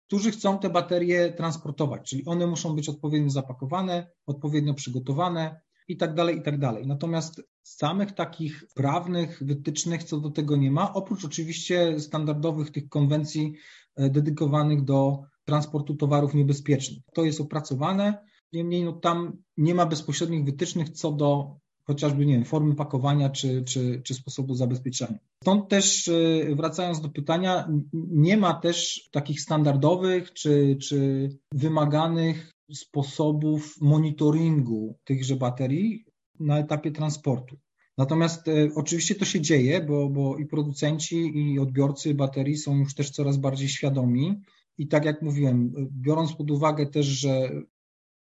którzy 0.06 0.30
chcą 0.30 0.58
te 0.58 0.70
baterie 0.70 1.32
transportować, 1.32 2.10
czyli 2.10 2.24
one 2.24 2.46
muszą 2.46 2.76
być 2.76 2.88
odpowiednio 2.88 3.30
zapakowane, 3.30 4.10
odpowiednio 4.26 4.74
przygotowane 4.74 5.60
i 5.90 5.96
tak 5.96 6.14
dalej, 6.14 6.38
i 6.38 6.42
tak 6.42 6.58
dalej. 6.58 6.86
Natomiast 6.86 7.42
samych 7.62 8.12
takich 8.12 8.64
prawnych 8.74 9.42
wytycznych 9.44 10.04
co 10.04 10.20
do 10.20 10.30
tego 10.30 10.56
nie 10.56 10.70
ma, 10.70 10.94
oprócz 10.94 11.24
oczywiście 11.24 12.00
standardowych 12.00 12.70
tych 12.70 12.88
konwencji 12.88 13.54
e, 13.96 14.10
dedykowanych 14.10 14.84
do 14.84 15.22
transportu 15.44 15.94
towarów 15.94 16.34
niebezpiecznych. 16.34 17.02
To 17.14 17.24
jest 17.24 17.40
opracowane, 17.40 18.24
niemniej 18.52 18.84
no, 18.84 18.92
tam 18.92 19.36
nie 19.56 19.74
ma 19.74 19.86
bezpośrednich 19.86 20.44
wytycznych 20.44 20.90
co 20.90 21.12
do 21.12 21.56
chociażby, 21.86 22.26
nie 22.26 22.34
wiem, 22.34 22.44
formy 22.44 22.74
pakowania 22.74 23.30
czy, 23.30 23.64
czy, 23.64 24.02
czy 24.04 24.14
sposobu 24.14 24.54
zabezpieczenia. 24.54 25.18
Stąd 25.42 25.68
też, 25.68 26.08
y, 26.08 26.54
wracając 26.56 27.00
do 27.00 27.08
pytania, 27.08 27.68
nie 27.92 28.36
ma 28.36 28.54
też 28.54 29.08
takich 29.12 29.40
standardowych 29.40 30.32
czy, 30.32 30.76
czy 30.82 31.28
wymaganych 31.52 32.50
sposobów 32.74 33.76
monitoringu 33.80 34.98
tychże 35.04 35.36
baterii 35.36 36.04
na 36.40 36.58
etapie 36.58 36.90
transportu. 36.90 37.56
Natomiast 37.98 38.48
y, 38.48 38.72
oczywiście 38.74 39.14
to 39.14 39.24
się 39.24 39.40
dzieje, 39.40 39.80
bo, 39.80 40.08
bo 40.08 40.38
i 40.38 40.46
producenci, 40.46 41.16
i 41.38 41.58
odbiorcy 41.58 42.14
baterii 42.14 42.56
są 42.56 42.78
już 42.78 42.94
też 42.94 43.10
coraz 43.10 43.36
bardziej 43.36 43.68
świadomi. 43.68 44.40
I 44.78 44.88
tak 44.88 45.04
jak 45.04 45.22
mówiłem, 45.22 45.72
biorąc 45.92 46.32
pod 46.32 46.50
uwagę 46.50 46.86
też, 46.86 47.06
że 47.06 47.50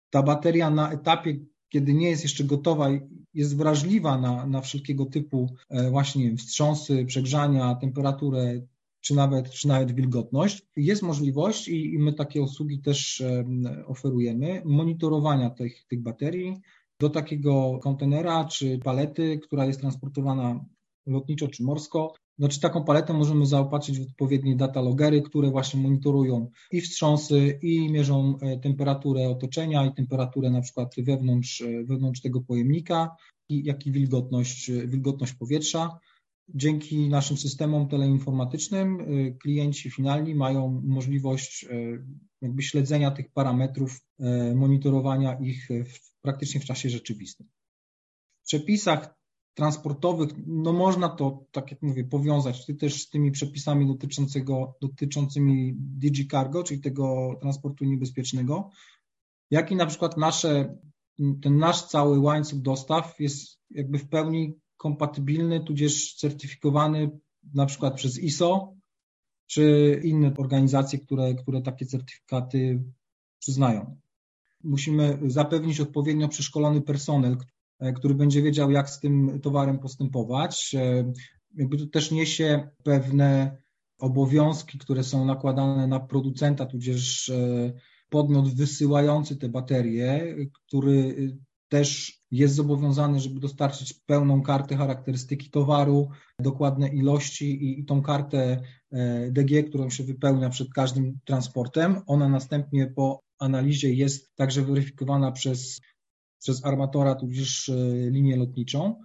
ta 0.10 0.24
bateria 0.24 0.70
na 0.70 0.92
etapie, 0.92 1.40
kiedy 1.70 1.94
nie 1.94 2.10
jest 2.10 2.24
jeszcze 2.24 2.44
gotowa 2.44 2.90
jest 3.34 3.58
wrażliwa 3.58 4.18
na, 4.18 4.46
na 4.46 4.62
wszelkiego 4.62 5.06
typu 5.06 5.56
e, 5.70 5.90
właśnie 5.90 6.38
wstrząsy, 6.38 7.06
przegrzania, 7.06 7.76
temperaturę, 7.76 8.62
czy 9.02 9.16
nawet, 9.16 9.50
czy 9.50 9.68
nawet 9.68 9.92
wilgotność. 9.92 10.68
Jest 10.76 11.02
możliwość 11.02 11.68
i, 11.68 11.94
i 11.94 12.00
my 12.00 12.14
takie 12.14 12.42
usługi 12.42 12.80
też 12.82 13.24
oferujemy, 13.86 14.62
monitorowania 14.66 15.50
tych, 15.50 15.86
tych 15.88 16.02
baterii 16.02 16.58
do 17.00 17.10
takiego 17.10 17.80
kontenera 17.84 18.46
czy 18.46 18.80
palety, 18.84 19.40
która 19.44 19.66
jest 19.66 19.80
transportowana 19.80 20.66
lotniczo 21.06 21.48
czy 21.48 21.64
morsko, 21.64 22.14
znaczy 22.40 22.60
taką 22.60 22.84
paletę 22.84 23.14
możemy 23.14 23.46
zaopatrzyć 23.46 24.00
w 24.00 24.04
odpowiednie 24.04 24.56
data 24.56 24.82
logery, 24.82 25.22
które 25.22 25.52
właśnie 25.52 25.82
monitorują 25.82 26.50
i 26.72 26.82
wstrząsy, 26.82 27.60
i 27.62 27.92
mierzą 27.92 28.38
e, 28.42 28.60
temperaturę 28.60 29.30
otoczenia, 29.30 29.86
i 29.86 29.94
temperaturę 29.94 30.50
na 30.50 30.62
przykład 30.62 30.96
wewnątrz, 30.98 31.62
e, 31.62 31.84
wewnątrz 31.84 32.22
tego 32.22 32.42
pojemnika, 32.42 33.16
i, 33.50 33.64
jak 33.66 33.88
i 33.88 33.92
wilgotność, 33.92 34.70
e, 34.70 34.88
wilgotność 34.88 35.34
powietrza. 35.34 36.00
Dzięki 36.56 37.10
naszym 37.10 37.38
systemom 37.38 37.88
teleinformatycznym 37.88 39.06
klienci 39.42 39.92
finalni 39.92 40.36
mają 40.36 40.82
możliwość 40.86 41.66
jakby 42.42 42.64
śledzenia 42.64 43.12
tych 43.12 43.32
parametrów, 43.32 44.02
monitorowania 44.56 45.40
ich 45.40 45.68
w, 45.86 46.22
praktycznie 46.22 46.62
w 46.62 46.66
czasie 46.66 46.90
rzeczywistym. 46.90 47.48
W 48.42 48.46
przepisach 48.46 49.20
transportowych, 49.54 50.30
no 50.48 50.74
można 50.74 51.10
to, 51.10 51.46
tak 51.52 51.72
jak 51.72 51.82
mówię, 51.82 52.04
powiązać 52.04 52.66
ty 52.66 52.76
też 52.76 53.04
z 53.04 53.10
tymi 53.10 53.32
przepisami 53.32 53.88
dotyczącego, 53.88 54.78
dotyczącymi 54.82 55.74
DigiCargo, 55.78 56.64
czyli 56.64 56.82
tego 56.82 57.36
transportu 57.42 57.86
niebezpiecznego, 57.86 58.70
jak 59.52 59.72
i 59.72 59.76
na 59.76 59.86
przykład 59.86 60.18
nasze, 60.18 60.78
ten 61.42 61.58
nasz 61.58 61.84
cały 61.84 62.20
łańcuch 62.20 62.62
dostaw 62.62 63.20
jest 63.20 63.60
jakby 63.70 64.00
w 64.00 64.10
pełni 64.10 64.60
kompatybilny, 64.80 65.64
tudzież 65.64 66.16
certyfikowany 66.16 67.20
na 67.54 67.66
przykład 67.66 67.96
przez 67.96 68.20
ISO, 68.20 68.74
czy 69.48 70.02
inne 70.04 70.34
organizacje, 70.38 71.00
które, 71.00 71.36
które 71.36 71.62
takie 71.62 71.86
certyfikaty 71.86 72.84
przyznają. 73.40 73.98
Musimy 74.64 75.20
zapewnić 75.28 75.80
odpowiednio 75.80 76.28
przeszkolony 76.28 76.82
personel, 76.82 77.38
E, 77.80 77.94
który 77.94 78.16
będzie 78.16 78.42
wiedział, 78.42 78.72
jak 78.72 78.90
z 78.90 79.00
tym 79.00 79.40
towarem 79.42 79.80
postępować. 79.80 80.76
E, 80.76 81.14
jakby 81.56 81.78
to 81.78 81.86
też 81.88 82.12
niesie 82.12 82.70
pewne 82.84 83.58
obowiązki, 84.00 84.78
które 84.78 85.04
są 85.04 85.26
nakładane 85.26 85.88
na 85.88 86.00
producenta, 86.00 86.66
tudzież 86.66 87.30
e, 87.30 87.74
podmiot 88.10 88.56
wysyłający 88.56 89.36
te 89.36 89.50
baterie, 89.50 90.36
który 90.54 91.16
też 91.70 92.19
jest 92.32 92.56
zobowiązany, 92.56 93.20
żeby 93.20 93.40
dostarczyć 93.40 93.94
pełną 93.94 94.42
kartę 94.42 94.76
charakterystyki 94.78 95.50
towaru, 95.50 96.10
dokładne 96.40 96.88
ilości 96.88 97.64
i, 97.64 97.80
i 97.80 97.86
tą 97.86 98.02
kartę 98.02 98.62
DG, 99.32 99.64
którą 99.64 99.90
się 99.90 100.04
wypełnia 100.04 100.50
przed 100.50 100.74
każdym 100.74 101.20
transportem. 101.26 102.02
Ona 102.08 102.30
następnie 102.30 102.88
po 102.88 103.20
analizie 103.40 103.94
jest 103.94 104.36
także 104.36 104.62
weryfikowana 104.62 105.32
przez 105.32 105.82
przez 106.40 106.66
armatora, 106.66 107.16
tudzież 107.16 107.70
e, 107.70 107.76
linię 108.10 108.38
lotniczą. 108.38 109.02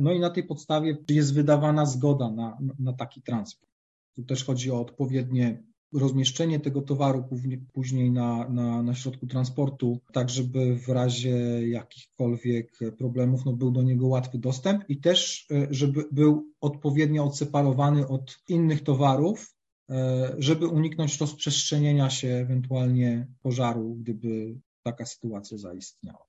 No 0.00 0.12
i 0.12 0.20
na 0.20 0.30
tej 0.30 0.44
podstawie 0.44 0.96
jest 1.08 1.34
wydawana 1.34 1.86
zgoda 1.86 2.30
na, 2.30 2.58
na 2.78 2.92
taki 2.92 3.22
transport. 3.22 3.70
Tu 4.16 4.24
też 4.24 4.44
chodzi 4.44 4.70
o 4.70 4.80
odpowiednie 4.80 5.62
rozmieszczenie 5.92 6.60
tego 6.60 6.82
towaru 6.82 7.24
później 7.72 8.10
na, 8.10 8.48
na, 8.48 8.82
na 8.82 8.94
środku 8.94 9.26
transportu, 9.26 10.00
tak 10.12 10.30
żeby 10.30 10.76
w 10.76 10.88
razie 10.88 11.68
jakichkolwiek 11.68 12.78
problemów 12.98 13.44
no, 13.44 13.52
był 13.52 13.70
do 13.70 13.82
niego 13.82 14.06
łatwy 14.06 14.38
dostęp 14.38 14.84
i 14.88 15.00
też, 15.00 15.46
e, 15.50 15.66
żeby 15.70 16.04
był 16.12 16.46
odpowiednio 16.60 17.24
odseparowany 17.24 18.08
od 18.08 18.38
innych 18.48 18.84
towarów, 18.84 19.54
e, 19.90 20.34
żeby 20.38 20.66
uniknąć 20.66 21.20
rozprzestrzenienia 21.20 22.10
się 22.10 22.28
ewentualnie 22.28 23.26
pożaru, 23.42 23.94
gdyby 23.94 24.60
taka 24.82 25.06
sytuacja 25.06 25.58
zaistniała. 25.58 26.26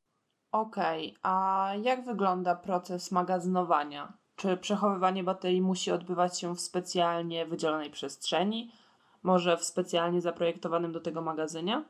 Okej, 0.52 1.16
a 1.22 1.70
jak 1.84 2.06
wygląda 2.06 2.56
proces 2.56 3.12
magazynowania? 3.12 4.18
Czy 4.36 4.58
przechowywanie 4.58 5.24
baterii 5.24 5.62
musi 5.62 5.92
odbywać 5.92 6.40
się 6.40 6.56
w 6.56 6.62
specjalnie 6.62 7.46
wydzielonej 7.46 7.92
przestrzeni? 7.92 8.72
Może 9.24 9.58
w 9.58 9.64
specjalnie 9.64 10.22
zaprojektowanym 10.22 10.92
do 10.92 11.00
tego 11.00 11.22
magazynie? 11.22 11.84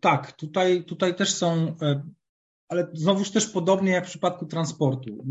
Tak, 0.00 0.32
tutaj, 0.32 0.84
tutaj 0.84 1.14
też 1.14 1.34
są, 1.34 1.76
e, 1.82 2.02
ale 2.68 2.88
znowuż 2.92 3.30
też 3.30 3.46
podobnie 3.46 3.92
jak 3.92 4.04
w 4.04 4.08
przypadku 4.08 4.46
transportu. 4.46 5.24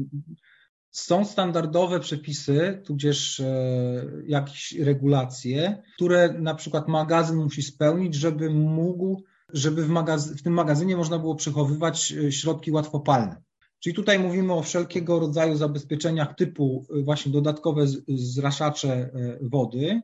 Są 0.92 1.25
standardowe 1.25 2.00
przepisy, 2.00 2.82
tudzież 2.86 3.40
e, 3.40 4.06
jakieś 4.28 4.72
regulacje, 4.80 5.84
które 5.96 6.34
na 6.40 6.56
przykład 6.56 6.88
magazyn 6.88 7.36
musi 7.36 7.63
spełnić, 7.63 8.16
żeby 8.16 8.50
mógł, 8.50 9.24
żeby 9.50 9.84
w, 9.84 9.90
magaz- 9.90 10.38
w 10.38 10.44
tym 10.44 10.54
magazynie 10.54 10.98
można 10.98 11.20
było 11.20 11.36
przechowywać 11.36 12.12
e, 12.12 12.32
środki 12.32 12.72
łatwopalne. 12.72 13.42
Czyli 13.80 13.96
tutaj 13.96 14.20
mówimy 14.20 14.54
o 14.54 14.62
wszelkiego 14.62 15.20
rodzaju 15.20 15.56
zabezpieczeniach 15.56 16.36
typu 16.36 16.86
właśnie 17.04 17.32
dodatkowe 17.32 17.88
zraszacze 18.08 19.10
wody, 19.42 20.02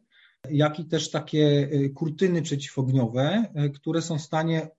jak 0.49 0.79
i 0.79 0.85
też 0.85 1.11
takie 1.11 1.69
kurtyny 1.95 2.41
przeciwogniowe, 2.41 3.53
które 3.73 4.01
są 4.01 4.17
w 4.17 4.21
stanie 4.21 4.69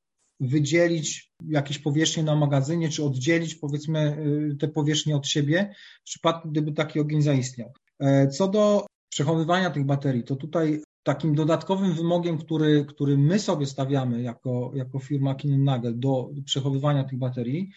wydzielić 0.40 1.32
jakieś 1.48 1.78
powierzchnie 1.78 2.22
na 2.22 2.36
magazynie, 2.36 2.88
czy 2.88 3.04
oddzielić 3.04 3.54
powiedzmy 3.54 4.16
y, 4.52 4.56
te 4.56 4.68
powierzchnie 4.68 5.16
od 5.16 5.26
siebie 5.26 5.74
w 6.00 6.04
przypadku, 6.04 6.48
gdyby 6.48 6.72
taki 6.72 7.00
ogień 7.00 7.22
zaistniał. 7.22 7.72
E, 7.98 8.28
co 8.28 8.48
do 8.48 8.86
przechowywania 9.10 9.70
tych 9.70 9.84
baterii, 9.84 10.24
to 10.24 10.36
tutaj 10.36 10.82
takim 11.02 11.34
dodatkowym 11.34 11.94
wymogiem, 11.94 12.38
który, 12.38 12.84
który 12.84 13.18
my 13.18 13.38
sobie 13.38 13.66
stawiamy 13.66 14.22
jako, 14.22 14.70
jako 14.74 14.98
firma 14.98 15.34
Nagel 15.44 15.98
do 15.98 16.30
przechowywania 16.44 17.04
tych 17.04 17.18
baterii, 17.18 17.70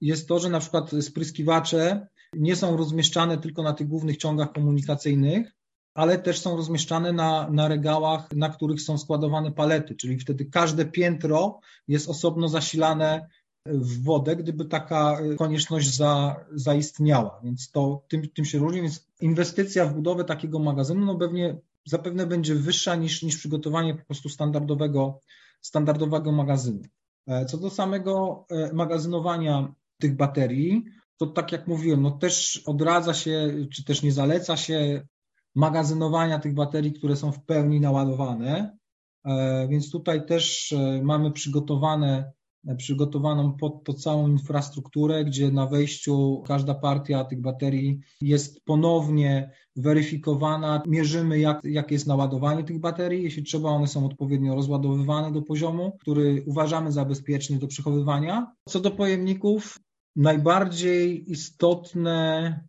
jest 0.00 0.28
to, 0.28 0.38
że 0.38 0.50
na 0.50 0.60
przykład 0.60 0.90
spryskiwacze 1.00 2.06
nie 2.32 2.56
są 2.56 2.76
rozmieszczane 2.76 3.38
tylko 3.38 3.62
na 3.62 3.72
tych 3.72 3.88
głównych 3.88 4.16
ciągach 4.16 4.52
komunikacyjnych, 4.52 5.52
ale 5.96 6.18
też 6.18 6.40
są 6.40 6.56
rozmieszczane 6.56 7.12
na, 7.12 7.50
na 7.50 7.68
regałach, 7.68 8.32
na 8.32 8.48
których 8.48 8.80
są 8.80 8.98
składowane 8.98 9.52
palety, 9.52 9.94
czyli 9.94 10.18
wtedy 10.18 10.44
każde 10.44 10.84
piętro 10.84 11.60
jest 11.88 12.08
osobno 12.08 12.48
zasilane 12.48 13.28
w 13.66 14.04
wodę, 14.04 14.36
gdyby 14.36 14.64
taka 14.64 15.18
konieczność 15.38 15.96
za, 15.96 16.36
zaistniała. 16.52 17.40
Więc 17.44 17.70
to 17.70 18.04
tym, 18.08 18.28
tym 18.28 18.44
się 18.44 18.58
różni. 18.58 18.82
Więc 18.82 19.06
inwestycja 19.20 19.86
w 19.86 19.94
budowę 19.94 20.24
takiego 20.24 20.58
magazynu 20.58 21.06
no 21.06 21.14
pewnie, 21.14 21.56
zapewne 21.84 22.26
będzie 22.26 22.54
wyższa 22.54 22.94
niż, 22.94 23.22
niż 23.22 23.36
przygotowanie 23.36 23.94
po 23.94 24.04
prostu 24.04 24.28
standardowego, 24.28 25.20
standardowego 25.60 26.32
magazynu. 26.32 26.82
E, 27.26 27.46
co 27.46 27.58
do 27.58 27.70
samego 27.70 28.44
e, 28.50 28.72
magazynowania 28.72 29.74
tych 29.98 30.16
baterii, 30.16 30.84
to 31.16 31.26
tak 31.26 31.52
jak 31.52 31.66
mówiłem, 31.66 32.02
no 32.02 32.10
też 32.10 32.62
odradza 32.66 33.14
się, 33.14 33.66
czy 33.72 33.84
też 33.84 34.02
nie 34.02 34.12
zaleca 34.12 34.56
się 34.56 35.06
magazynowania 35.56 36.38
tych 36.38 36.54
baterii, 36.54 36.92
które 36.92 37.16
są 37.16 37.32
w 37.32 37.44
pełni 37.44 37.80
naładowane. 37.80 38.78
E, 39.24 39.68
więc 39.68 39.90
tutaj 39.90 40.26
też 40.26 40.72
e, 40.72 41.02
mamy 41.02 41.32
przygotowane, 41.32 42.32
e, 42.66 42.76
przygotowaną 42.76 43.52
pod 43.52 43.84
to 43.84 43.94
całą 43.94 44.28
infrastrukturę, 44.28 45.24
gdzie 45.24 45.50
na 45.50 45.66
wejściu 45.66 46.42
każda 46.46 46.74
partia 46.74 47.24
tych 47.24 47.40
baterii 47.40 48.00
jest 48.20 48.64
ponownie 48.64 49.50
weryfikowana. 49.76 50.82
Mierzymy, 50.86 51.38
jak, 51.38 51.64
jak 51.64 51.90
jest 51.90 52.06
naładowanie 52.06 52.64
tych 52.64 52.80
baterii. 52.80 53.22
Jeśli 53.22 53.42
trzeba, 53.42 53.70
one 53.70 53.86
są 53.86 54.06
odpowiednio 54.06 54.54
rozładowywane 54.54 55.32
do 55.32 55.42
poziomu, 55.42 55.96
który 56.00 56.42
uważamy 56.46 56.92
za 56.92 57.04
bezpieczny 57.04 57.58
do 57.58 57.66
przechowywania. 57.66 58.52
Co 58.68 58.80
do 58.80 58.90
pojemników, 58.90 59.78
najbardziej 60.16 61.30
istotne 61.30 62.60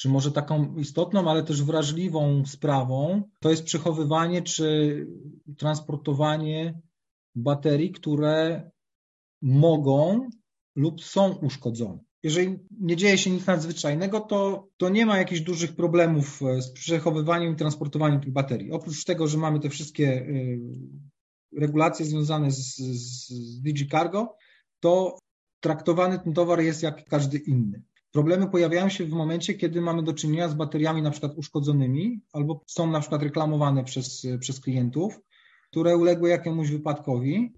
czy 0.00 0.08
może 0.08 0.32
taką 0.32 0.76
istotną, 0.76 1.30
ale 1.30 1.42
też 1.42 1.62
wrażliwą 1.62 2.46
sprawą, 2.46 3.22
to 3.40 3.50
jest 3.50 3.64
przechowywanie 3.64 4.42
czy 4.42 5.06
transportowanie 5.58 6.80
baterii, 7.34 7.92
które 7.92 8.70
mogą 9.42 10.28
lub 10.76 11.04
są 11.04 11.34
uszkodzone. 11.34 11.98
Jeżeli 12.22 12.58
nie 12.80 12.96
dzieje 12.96 13.18
się 13.18 13.30
nic 13.30 13.46
nadzwyczajnego, 13.46 14.20
to, 14.20 14.68
to 14.76 14.88
nie 14.88 15.06
ma 15.06 15.18
jakichś 15.18 15.40
dużych 15.40 15.76
problemów 15.76 16.42
e, 16.42 16.62
z 16.62 16.72
przechowywaniem 16.72 17.52
i 17.52 17.56
transportowaniem 17.56 18.20
tych 18.20 18.32
baterii. 18.32 18.72
Oprócz 18.72 19.04
tego, 19.04 19.26
że 19.28 19.38
mamy 19.38 19.60
te 19.60 19.70
wszystkie 19.70 20.08
e, 20.08 20.26
regulacje 21.60 22.06
związane 22.06 22.50
z, 22.50 22.76
z 22.76 23.62
DigiCargo, 23.62 24.36
to 24.80 25.18
traktowany 25.60 26.18
ten 26.18 26.34
towar 26.34 26.60
jest 26.60 26.82
jak 26.82 27.04
każdy 27.04 27.38
inny. 27.38 27.82
Problemy 28.12 28.48
pojawiają 28.48 28.88
się 28.88 29.04
w 29.04 29.10
momencie, 29.10 29.54
kiedy 29.54 29.80
mamy 29.80 30.02
do 30.02 30.12
czynienia 30.12 30.48
z 30.48 30.54
bateriami 30.54 31.02
na 31.02 31.10
przykład 31.10 31.32
uszkodzonymi 31.36 32.20
albo 32.32 32.64
są 32.66 32.90
na 32.90 33.00
przykład 33.00 33.22
reklamowane 33.22 33.84
przez, 33.84 34.26
przez 34.40 34.60
klientów, 34.60 35.20
które 35.70 35.96
uległy 35.96 36.28
jakiemuś 36.28 36.70
wypadkowi 36.70 37.52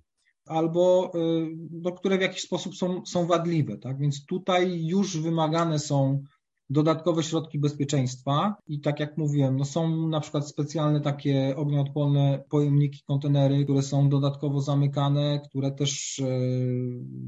albo 0.46 1.12
y, 1.14 1.48
do 1.56 1.92
które 1.92 2.18
w 2.18 2.20
jakiś 2.20 2.42
sposób 2.42 2.76
są, 2.76 3.06
są 3.06 3.26
wadliwe. 3.26 3.78
Tak? 3.78 3.98
Więc 3.98 4.26
tutaj 4.26 4.86
już 4.86 5.18
wymagane 5.18 5.78
są 5.78 6.22
dodatkowe 6.72 7.22
środki 7.22 7.58
bezpieczeństwa 7.58 8.56
i 8.68 8.80
tak 8.80 9.00
jak 9.00 9.18
mówiłem, 9.18 9.56
no 9.56 9.64
są 9.64 10.08
na 10.08 10.20
przykład 10.20 10.48
specjalne 10.48 11.00
takie 11.00 11.56
ognioodporne 11.56 12.44
pojemniki, 12.50 13.02
kontenery, 13.06 13.64
które 13.64 13.82
są 13.82 14.08
dodatkowo 14.08 14.60
zamykane, 14.60 15.40
które 15.44 15.70
też, 15.70 16.20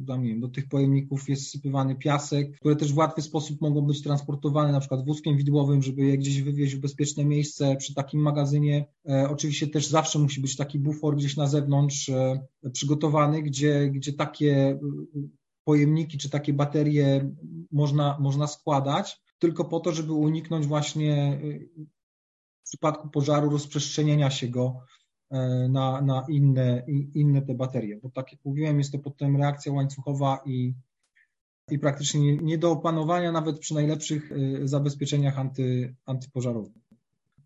e, 0.09 0.19
nie 0.19 0.29
wiem, 0.29 0.41
do 0.41 0.49
tych 0.49 0.69
pojemników 0.69 1.29
jest 1.29 1.51
sypywany 1.51 1.97
piasek, 1.97 2.57
które 2.57 2.77
też 2.77 2.93
w 2.93 2.97
łatwy 2.97 3.23
sposób 3.23 3.61
mogą 3.61 3.81
być 3.81 4.03
transportowane 4.03 4.73
na 4.73 4.81
przykład 4.81 5.07
wózkiem 5.07 5.37
widłowym, 5.37 5.83
żeby 5.83 6.05
je 6.05 6.19
gdzieś 6.19 6.43
wywieźć 6.43 6.75
w 6.75 6.81
bezpieczne 6.81 7.25
miejsce 7.25 7.77
przy 7.77 7.95
takim 7.95 8.21
magazynie. 8.21 8.87
E, 9.09 9.29
oczywiście 9.31 9.67
też 9.67 9.87
zawsze 9.87 10.19
musi 10.19 10.41
być 10.41 10.57
taki 10.57 10.79
bufor 10.79 11.17
gdzieś 11.17 11.37
na 11.37 11.47
zewnątrz 11.47 12.09
e, 12.09 12.47
przygotowany, 12.73 13.43
gdzie, 13.43 13.91
gdzie 13.91 14.13
takie 14.13 14.79
pojemniki 15.65 16.19
czy 16.19 16.31
takie 16.31 16.53
baterie 16.53 17.31
można, 17.73 18.17
można 18.21 18.47
składać 18.47 19.25
tylko 19.39 19.65
po 19.65 19.81
to, 19.81 19.93
żeby 19.93 20.13
uniknąć 20.13 20.67
właśnie 20.67 21.41
y, 21.45 21.69
w 22.65 22.69
przypadku 22.69 23.09
pożaru 23.09 23.51
rozprzestrzenienia 23.51 24.31
się 24.31 24.49
go 24.49 24.81
e, 25.31 25.69
na, 25.69 26.01
na 26.01 26.27
inne, 26.29 26.85
inne 27.15 27.43
te 27.43 27.55
baterie. 27.55 28.01
Bo 28.03 28.11
tak 28.11 28.33
jak 28.33 28.45
mówiłem, 28.45 28.79
jest 28.79 28.93
to 28.93 28.99
potem 28.99 29.37
reakcja 29.37 29.73
łańcuchowa 29.73 30.43
i, 30.47 30.75
i 31.71 31.79
praktycznie 31.79 32.37
nie, 32.37 32.59
do 32.59 32.71
opanowania 32.71 33.33
nawet 33.33 33.59
przy 33.59 33.75
najlepszych 33.75 34.33
y, 34.33 34.69
zabezpieczeniach 34.69 35.39
anty, 35.39 35.97
antypożarowych. 36.07 36.73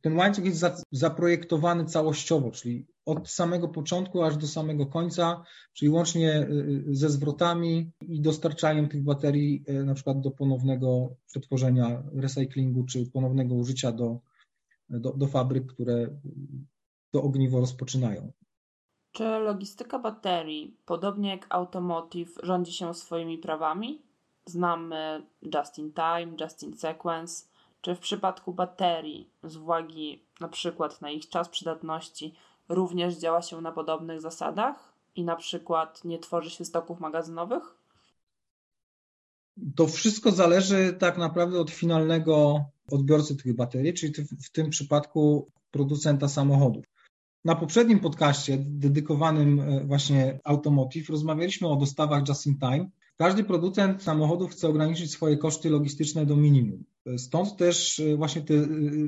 Ten 0.01 0.17
łańcuch 0.17 0.45
jest 0.45 0.65
zaprojektowany 0.93 1.85
całościowo, 1.85 2.51
czyli 2.51 2.87
od 3.07 3.29
samego 3.29 3.69
początku 3.69 4.23
aż 4.23 4.37
do 4.37 4.47
samego 4.47 4.87
końca, 4.87 5.45
czyli 5.73 5.91
łącznie 5.91 6.41
y, 6.41 6.85
y, 6.89 6.97
ze 6.97 7.11
zwrotami 7.11 7.91
i 8.09 8.21
dostarczaniem 8.21 8.89
tych 8.89 9.05
baterii 9.05 9.65
y, 9.69 9.85
na 9.85 9.95
przykład 9.95 10.21
do 10.21 10.31
ponownego 10.31 11.09
przetworzenia, 11.27 12.03
recyklingu 12.15 12.85
czy 12.85 13.11
ponownego 13.11 13.55
użycia 13.55 13.93
do, 13.93 14.21
do, 14.91 15.13
do 15.13 15.27
fabryk, 15.27 15.67
które 15.67 16.09
to 17.11 17.23
ogniwo 17.23 17.61
rozpoczynają. 17.61 18.33
Czy 19.13 19.25
logistyka 19.25 19.99
baterii, 19.99 20.77
podobnie 20.87 21.31
jak 21.31 21.47
automotive, 21.49 22.39
rządzi 22.43 22.73
się 22.73 22.95
swoimi 22.95 23.39
prawami? 23.39 24.03
Znamy 24.47 25.27
just 25.55 25.79
in 25.79 25.93
time, 25.93 26.37
just 26.41 26.63
in 26.63 26.77
sequence. 26.77 27.48
Czy 27.81 27.95
w 27.95 27.99
przypadku 27.99 28.53
baterii, 28.53 29.31
z 29.45 29.57
uwagi 29.57 30.25
na 30.41 30.49
przykład 30.49 31.01
na 31.03 31.11
ich 31.11 31.29
czas 31.29 31.49
przydatności, 31.49 32.35
również 32.69 33.17
działa 33.17 33.43
się 33.43 33.61
na 33.61 33.73
podobnych 33.73 34.21
zasadach 34.21 34.93
i 35.15 35.25
na 35.25 35.37
przykład 35.37 36.05
nie 36.05 36.19
tworzy 36.19 36.51
się 36.51 36.65
stoków 36.65 37.01
magazynowych? 37.01 37.79
To 39.77 39.87
wszystko 39.87 40.31
zależy 40.31 40.97
tak 40.99 41.19
naprawdę 41.19 41.61
od 41.61 41.71
finalnego 41.71 42.65
odbiorcy 42.91 43.37
tych 43.37 43.57
baterii, 43.57 43.95
czyli 43.95 44.13
w 44.45 44.51
tym 44.51 44.71
przypadku 44.71 45.51
producenta 45.71 46.29
samochodów. 46.29 46.85
Na 47.45 47.55
poprzednim 47.55 48.01
podcaście 48.01 48.59
dedykowanym 48.59 49.61
e, 49.61 49.85
właśnie 49.85 50.41
Automotive 50.45 51.11
rozmawialiśmy 51.11 51.69
o 51.69 51.77
dostawach 51.77 52.29
just 52.29 52.47
in 52.47 52.59
time. 52.59 52.91
Każdy 53.21 53.45
producent 53.45 54.03
samochodów 54.03 54.51
chce 54.51 54.69
ograniczyć 54.69 55.11
swoje 55.11 55.37
koszty 55.37 55.71
logistyczne 55.71 56.27
do 56.27 56.37
minimum. 56.37 56.85
Stąd 57.17 57.57
też 57.57 58.01
e, 58.01 58.17
właśnie 58.17 58.43
te, 58.43 58.55
e, 58.55 58.67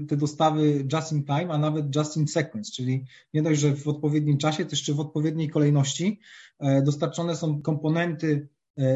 te, 0.09 0.17
dostawy 0.17 0.87
just 0.93 1.13
in 1.13 1.25
time, 1.25 1.49
a 1.51 1.59
nawet 1.59 1.97
just 1.97 2.17
in 2.17 2.29
sequence, 2.29 2.73
czyli 2.73 3.05
nie 3.35 3.43
dość, 3.43 3.61
że 3.61 3.77
w 3.77 3.89
odpowiednim 3.89 4.39
czasie, 4.39 4.65
to 4.65 4.71
jeszcze 4.71 4.95
w 4.95 5.01
odpowiedniej 5.01 5.49
kolejności 5.49 6.21
e, 6.59 6.83
dostarczone 6.83 7.37
są 7.37 7.63
komponenty 7.63 8.49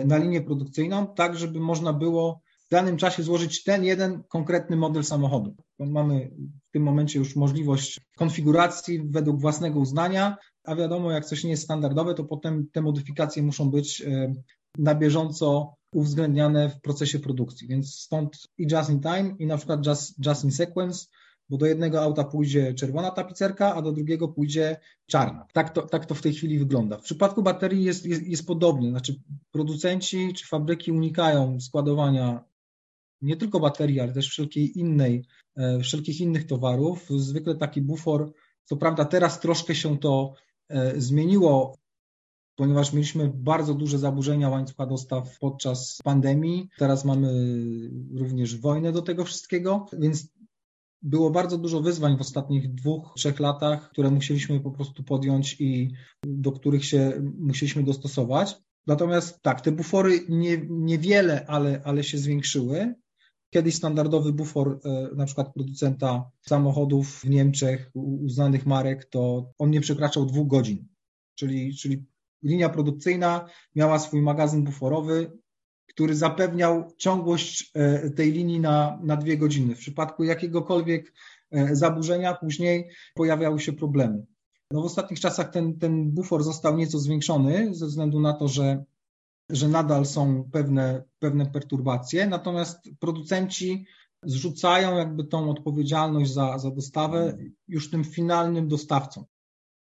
na 0.05 0.17
linię 0.17 0.41
produkcyjną, 0.41 1.07
tak 1.07 1.39
żeby 1.39 1.61
można 1.61 1.93
było 1.93 2.41
w 2.67 2.71
danym 2.71 2.97
czasie 2.97 3.23
złożyć 3.23 3.65
ten 3.65 3.85
jeden 3.85 4.23
konkretny 4.29 4.77
model 4.77 5.05
samochodu. 5.05 5.57
Mamy 5.79 6.31
w 6.69 6.71
tym 6.73 6.83
momencie 6.83 7.19
już 7.19 7.37
możliwość 7.37 8.01
konfiguracji 8.17 9.01
według 9.11 9.41
własnego 9.41 9.81
uznania, 9.81 10.37
a 10.65 10.75
wiadomo, 10.75 11.11
jak 11.11 11.25
coś 11.25 11.45
nie 11.45 11.51
jest 11.51 11.63
standardowe, 11.63 12.15
to 12.15 12.25
potem 12.25 12.67
te 12.73 12.83
modyfikacje 12.83 13.43
muszą 13.43 13.71
być 13.71 14.03
na 14.79 14.95
bieżąco 14.95 15.75
uwzględniane 15.93 16.69
w 16.69 16.81
procesie 16.81 17.19
produkcji. 17.19 17.69
Więc 17.69 17.95
stąd 17.95 18.49
i 18.59 18.67
just 18.73 18.91
in 18.91 19.01
time, 19.01 19.35
i 19.39 19.47
na 19.47 19.57
przykład 19.57 19.87
just, 19.87 20.27
just 20.27 20.45
in 20.45 20.53
sequence, 20.53 21.07
bo 21.49 21.57
do 21.57 21.67
jednego 21.67 22.03
auta 22.03 22.25
pójdzie 22.25 22.75
czerwona 22.75 23.11
tapicerka, 23.11 23.75
a 23.75 23.83
do 23.83 23.93
drugiego 23.93 24.29
pójdzie 24.29 24.77
czarna. 25.07 25.47
Tak 25.53 25.71
to, 25.71 25.83
tak 25.83 26.07
to 26.07 26.15
w 26.15 26.23
tej 26.23 26.33
chwili 26.33 26.59
wygląda. 26.59 26.99
W 26.99 27.03
przypadku 27.03 27.43
baterii 27.43 27.85
jest, 27.85 28.07
jest, 28.07 28.27
jest 28.27 28.47
podobnie, 28.47 28.91
znaczy 28.91 29.21
producenci 29.51 30.33
czy 30.35 30.47
fabryki 30.47 30.93
unikają 30.93 31.61
składowania 31.61 32.45
nie 33.23 33.37
tylko 33.37 33.61
baterii, 33.61 34.01
ale 34.01 34.13
też 34.13 34.29
wszelkiej 34.29 34.79
innej, 34.79 35.25
e, 35.57 35.81
wszelkich 35.81 36.21
innych 36.21 36.47
towarów. 36.47 37.09
Zwykle 37.17 37.55
taki 37.55 37.83
bufor, 37.83 38.33
co 38.65 38.77
prawda 38.77 39.05
teraz 39.05 39.41
troszkę 39.41 39.75
się 39.75 39.99
to 39.99 40.35
e, 40.69 41.01
zmieniło, 41.01 41.77
ponieważ 42.57 42.93
mieliśmy 42.93 43.33
bardzo 43.35 43.75
duże 43.75 43.99
zaburzenia 43.99 44.49
łańcucha 44.49 44.87
dostaw 44.87 45.39
podczas 45.39 45.99
pandemii. 46.05 46.69
Teraz 46.79 47.05
mamy 47.05 47.31
również 48.15 48.57
wojnę 48.57 48.93
do 48.93 49.03
tego 49.03 49.25
wszystkiego, 49.25 49.87
więc 49.93 50.29
było 51.03 51.31
bardzo 51.31 51.59
dużo 51.59 51.81
wyzwań 51.81 52.17
w 52.17 52.21
ostatnich 52.21 52.75
dwóch, 52.75 53.13
trzech 53.17 53.41
latach, 53.41 53.91
które 53.91 54.11
musieliśmy 54.11 54.61
po 54.61 54.71
prostu 54.71 55.03
podjąć 55.03 55.57
i 55.61 55.93
do 56.27 56.53
których 56.53 56.85
się 56.85 57.13
musieliśmy 57.39 57.83
dostosować. 57.83 58.57
Natomiast 58.87 59.43
tak, 59.43 59.61
te 59.61 59.73
bufory 59.73 60.21
nie, 60.29 60.67
niewiele, 60.69 61.47
ale, 61.47 61.81
ale 61.85 62.05
się 62.05 62.19
zwiększyły. 62.19 62.95
Kiedyś 63.51 63.75
standardowy 63.75 64.33
bufor 64.33 64.81
e, 64.85 65.09
na 65.17 65.27
przykład 65.27 65.55
producenta 65.55 66.31
samochodów 66.41 67.21
w 67.21 67.29
Niemczech, 67.29 67.91
uznanych 67.95 68.67
marek, 68.67 69.05
to 69.05 69.53
on 69.59 69.71
nie 69.71 69.81
przekraczał 69.81 70.27
dwóch 70.27 70.49
godzin. 70.49 70.89
Czyli, 71.35 71.77
czyli 71.77 72.07
linia 72.45 72.69
produkcyjna 72.69 73.49
miała 73.75 73.99
swój 73.99 74.23
magazyn 74.23 74.65
buforowy, 74.65 75.39
który 75.87 76.17
zapewniał 76.17 76.93
ciągłość 76.97 77.71
e, 77.75 78.11
tej 78.11 78.33
linii 78.33 78.61
na, 78.61 78.99
na 79.03 79.17
dwie 79.17 79.39
godziny. 79.39 79.75
W 79.75 79.79
przypadku 79.79 80.25
jakiegokolwiek 80.25 81.13
e, 81.51 81.77
zaburzenia 81.77 82.35
później 82.35 82.89
pojawiały 83.15 83.61
się 83.61 83.73
problemy. 83.73 84.27
No 84.71 84.83
w 84.83 84.85
ostatnich 84.85 85.21
czasach 85.21 85.51
ten, 85.51 85.79
ten 85.79 86.11
bufor 86.11 86.43
został 86.43 86.77
nieco 86.77 86.99
zwiększony 86.99 87.75
ze 87.75 87.87
względu 87.87 88.21
na 88.21 88.33
to, 88.33 88.49
że, 88.49 88.85
że 89.51 89.69
nadal 89.69 90.07
są 90.07 90.49
pewne, 90.53 91.05
pewne 91.19 91.47
perturbacje, 91.47 92.27
natomiast 92.27 92.79
producenci 93.01 93.87
zrzucają 94.23 94.97
jakby 94.97 95.25
tą 95.25 95.51
odpowiedzialność 95.51 96.33
za, 96.33 96.59
za 96.59 96.71
dostawę 96.71 97.37
już 97.69 97.91
tym 97.91 98.05
finalnym 98.05 98.69
dostawcom. 98.69 99.25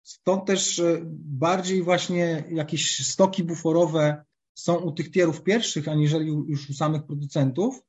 Stąd 0.04 0.46
też 0.46 0.80
e, 0.80 1.02
bardziej 1.26 1.84
właśnie 1.84 2.44
jakieś 2.52 3.08
stoki 3.08 3.44
buforowe 3.44 4.24
są 4.54 4.76
u 4.76 4.92
tych 4.92 5.12
tierów 5.12 5.44
pierwszych, 5.44 5.88
aniżeli 5.88 6.28
już 6.28 6.70
u 6.70 6.74
samych 6.74 7.04
producentów, 7.04 7.82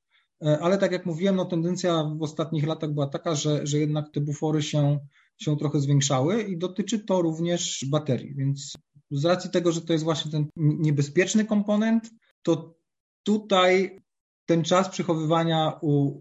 e, 0.44 0.58
ale 0.58 0.78
tak 0.78 0.92
jak 0.92 1.06
mówiłem, 1.06 1.36
no 1.36 1.44
tendencja 1.44 2.04
w 2.18 2.22
ostatnich 2.22 2.66
latach 2.66 2.92
była 2.92 3.06
taka, 3.06 3.34
że, 3.34 3.66
że 3.66 3.78
jednak 3.78 4.10
te 4.10 4.20
bufory 4.20 4.62
się, 4.62 4.98
się 5.36 5.56
trochę 5.56 5.80
zwiększały 5.80 6.42
i 6.42 6.58
dotyczy 6.58 6.98
to 6.98 7.22
również 7.22 7.84
baterii, 7.90 8.34
więc 8.34 8.72
z 9.10 9.24
racji 9.24 9.50
tego, 9.50 9.72
że 9.72 9.80
to 9.80 9.92
jest 9.92 10.04
właśnie 10.04 10.30
ten 10.30 10.46
niebezpieczny 10.56 11.44
komponent, 11.44 12.10
to 12.42 12.74
tutaj 13.22 14.00
ten 14.46 14.64
czas 14.64 14.88
przechowywania 14.88 15.78
u, 15.82 16.20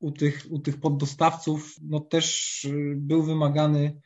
u, 0.00 0.10
tych, 0.10 0.46
u 0.50 0.58
tych 0.58 0.80
poddostawców 0.80 1.76
no 1.82 2.00
też 2.00 2.64
y, 2.64 2.94
był 2.96 3.22
wymagany, 3.22 4.00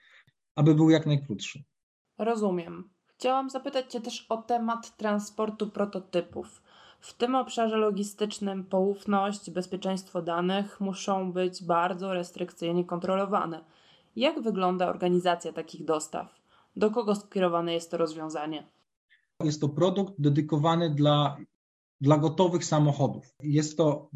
aby 0.56 0.74
był 0.74 0.90
jak 0.90 1.06
najkrótszy. 1.06 1.62
Rozumiem. 2.18 2.90
Chciałam 3.06 3.50
zapytać 3.50 3.92
Cię 3.92 4.00
też 4.00 4.26
o 4.28 4.36
temat 4.36 4.96
transportu 4.96 5.70
prototypów. 5.70 6.62
W 7.00 7.14
tym 7.14 7.34
obszarze 7.34 7.76
logistycznym 7.76 8.64
poufność, 8.64 9.50
bezpieczeństwo 9.50 10.22
danych 10.22 10.80
muszą 10.80 11.32
być 11.32 11.64
bardzo 11.64 12.14
restrykcyjnie 12.14 12.84
kontrolowane. 12.84 13.64
Jak 14.16 14.42
wygląda 14.42 14.88
organizacja 14.88 15.52
takich 15.52 15.84
dostaw? 15.84 16.34
Do 16.76 16.90
kogo 16.90 17.14
skierowane 17.14 17.74
jest 17.74 17.90
to 17.90 17.96
rozwiązanie? 17.96 18.66
Jest 19.44 19.60
to 19.60 19.68
produkt 19.68 20.14
dedykowany 20.18 20.90
dla, 20.90 21.36
dla 22.00 22.18
gotowych 22.18 22.64
samochodów. 22.64 23.34
Jest 23.42 23.76
to, 23.76 24.10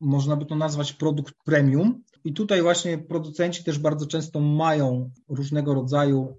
można 0.00 0.36
by 0.36 0.46
to 0.46 0.56
nazwać, 0.56 0.92
produkt 0.92 1.34
premium. 1.44 2.02
I 2.24 2.32
tutaj 2.32 2.62
właśnie 2.62 2.98
producenci 2.98 3.64
też 3.64 3.78
bardzo 3.78 4.06
często 4.06 4.40
mają 4.40 5.10
różnego 5.28 5.74
rodzaju 5.74 6.36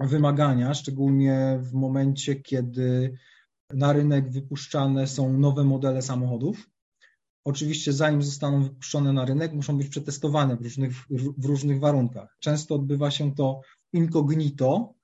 wymagania, 0.00 0.74
szczególnie 0.74 1.58
w 1.62 1.72
momencie, 1.72 2.36
kiedy 2.36 3.18
na 3.70 3.92
rynek 3.92 4.30
wypuszczane 4.30 5.06
są 5.06 5.38
nowe 5.38 5.64
modele 5.64 6.02
samochodów. 6.02 6.70
Oczywiście, 7.44 7.92
zanim 7.92 8.22
zostaną 8.22 8.62
wypuszczone 8.62 9.12
na 9.12 9.24
rynek, 9.24 9.52
muszą 9.52 9.78
być 9.78 9.88
przetestowane 9.88 10.56
w 10.56 10.62
różnych, 10.62 10.92
w 11.38 11.44
różnych 11.44 11.80
warunkach. 11.80 12.36
Często 12.40 12.74
odbywa 12.74 13.10
się 13.10 13.34
to 13.34 13.60
incognito, 13.92 14.94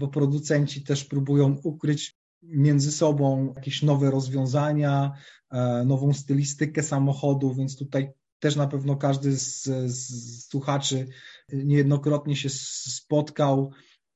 bo 0.00 0.08
producenci 0.08 0.84
też 0.84 1.04
próbują 1.04 1.56
ukryć 1.64 2.18
między 2.42 2.92
sobą 2.92 3.52
jakieś 3.56 3.82
nowe 3.82 4.10
rozwiązania, 4.10 5.12
e, 5.50 5.84
nową 5.84 6.12
stylistykę 6.12 6.82
samochodu, 6.82 7.54
więc 7.54 7.76
tutaj 7.76 8.12
też 8.42 8.56
na 8.56 8.66
pewno 8.66 8.96
każdy 8.96 9.36
z, 9.36 9.62
z 9.86 10.48
słuchaczy 10.48 11.06
niejednokrotnie 11.52 12.36
się 12.36 12.48
spotkał 12.50 13.72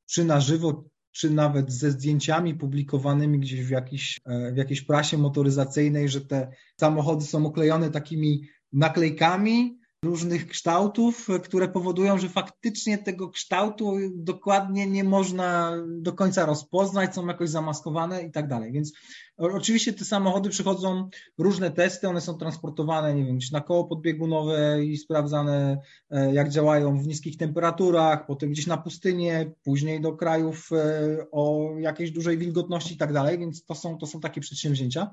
czy 0.07 0.25
na 0.25 0.41
żywo, 0.41 0.85
czy 1.13 1.31
nawet 1.31 1.73
ze 1.73 1.91
zdjęciami 1.91 2.55
publikowanymi 2.55 3.39
gdzieś 3.39 3.65
w, 3.65 3.71
jakiś, 3.71 4.21
e, 4.25 4.53
w 4.53 4.57
jakiejś 4.57 4.83
prasie 4.83 5.19
motoryzacyjnej, 5.19 6.09
że 6.09 6.21
te 6.21 6.53
samochody 6.81 7.25
są 7.25 7.47
oklejone 7.47 7.91
takimi 7.91 8.49
naklejkami, 8.73 9.79
różnych 10.07 10.47
kształtów, 10.47 11.29
które 11.45 11.69
powodują, 11.69 12.19
że 12.19 12.29
faktycznie 12.29 12.99
tego 12.99 13.31
kształtu 13.31 13.93
dokładnie 14.15 14.87
nie 14.87 15.05
można 15.05 15.73
do 15.87 16.13
końca 16.13 16.47
rozpoznać, 16.47 17.15
są 17.15 17.27
jakoś 17.27 17.51
zamaskowane 17.51 18.23
i 18.23 18.33
tak 18.33 18.49
dalej. 18.49 18.73
Więc 18.73 18.93
oczywiście 19.37 19.93
te 19.93 20.05
samochody 20.05 20.51
przychodzą 20.51 21.09
różne 21.39 21.71
testy, 21.71 22.09
one 22.09 22.21
są 22.21 22.35
transportowane, 22.35 23.15
nie 23.15 23.25
wiem, 23.25 23.39
na 23.53 23.61
koło 23.61 23.85
podbiegunowe 23.85 24.85
i 24.85 24.97
sprawdzane, 24.97 25.79
e, 26.11 26.35
jak 26.35 26.51
działają 26.51 26.99
w 26.99 27.07
niskich 27.07 27.37
temperaturach, 27.37 28.27
potem 28.27 28.51
gdzieś 28.51 28.67
na 28.67 28.77
pustynię, 28.77 29.53
później 29.65 30.01
do 30.01 30.13
krajów 30.13 30.69
e, 30.73 31.27
o 31.33 31.71
jakiejś 31.79 32.11
dużej 32.11 32.39
wilgotności 32.39 32.95
i 32.95 32.99
tak 32.99 33.13
dalej, 33.13 33.39
więc 33.39 33.65
to 33.65 33.75
są, 33.75 33.99
to 33.99 34.07
są 34.07 34.21
takie 34.21 34.41
przedsięwzięcia. 34.41 35.11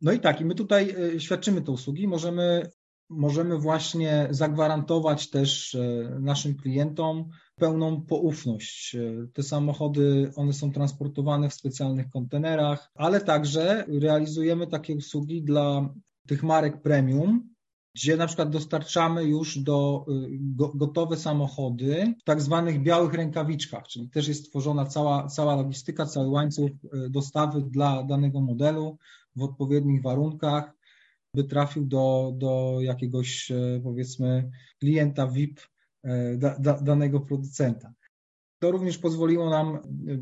No 0.00 0.12
i 0.12 0.20
tak, 0.20 0.40
i 0.40 0.44
my 0.44 0.54
tutaj 0.54 0.94
e, 1.16 1.20
świadczymy 1.20 1.62
te 1.62 1.72
usługi, 1.72 2.08
możemy 2.08 2.70
możemy 3.12 3.58
właśnie 3.58 4.28
zagwarantować 4.30 5.30
też 5.30 5.74
e, 5.74 5.80
naszym 6.20 6.54
klientom 6.54 7.28
pełną 7.56 8.02
poufność. 8.02 8.94
E, 8.94 9.26
te 9.32 9.42
samochody, 9.42 10.32
one 10.36 10.52
są 10.52 10.72
transportowane 10.72 11.48
w 11.48 11.54
specjalnych 11.54 12.10
kontenerach, 12.10 12.90
ale 12.94 13.20
także 13.20 13.84
realizujemy 13.88 14.66
takie 14.66 14.96
usługi 14.96 15.42
dla 15.42 15.94
tych 16.26 16.42
marek 16.42 16.82
premium, 16.82 17.52
gdzie 17.94 18.16
na 18.16 18.26
przykład 18.26 18.50
dostarczamy 18.50 19.24
już 19.24 19.58
do 19.58 20.04
e, 20.08 20.12
gotowe 20.74 21.16
samochody 21.16 22.14
w 22.20 22.24
tak 22.24 22.40
zwanych 22.40 22.82
białych 22.82 23.12
rękawiczkach, 23.12 23.88
czyli 23.88 24.10
też 24.10 24.28
jest 24.28 24.50
tworzona 24.50 24.86
cała, 24.86 25.26
cała 25.28 25.56
logistyka, 25.56 26.06
cały 26.06 26.28
łańcuch 26.28 26.70
dostawy 27.10 27.62
dla 27.62 28.02
danego 28.02 28.40
modelu 28.40 28.98
w 29.36 29.42
odpowiednich 29.42 30.02
warunkach 30.02 30.81
by 31.34 31.44
trafił 31.44 31.86
do, 31.86 32.32
do 32.36 32.78
jakiegoś 32.80 33.50
e, 33.50 33.80
powiedzmy 33.82 34.50
klienta 34.80 35.26
VIP 35.26 35.60
e, 36.04 36.36
da, 36.36 36.58
da, 36.58 36.80
danego 36.80 37.20
producenta. 37.20 37.92
To 38.58 38.70
również 38.70 38.98
pozwoliło 38.98 39.50
nam 39.50 39.76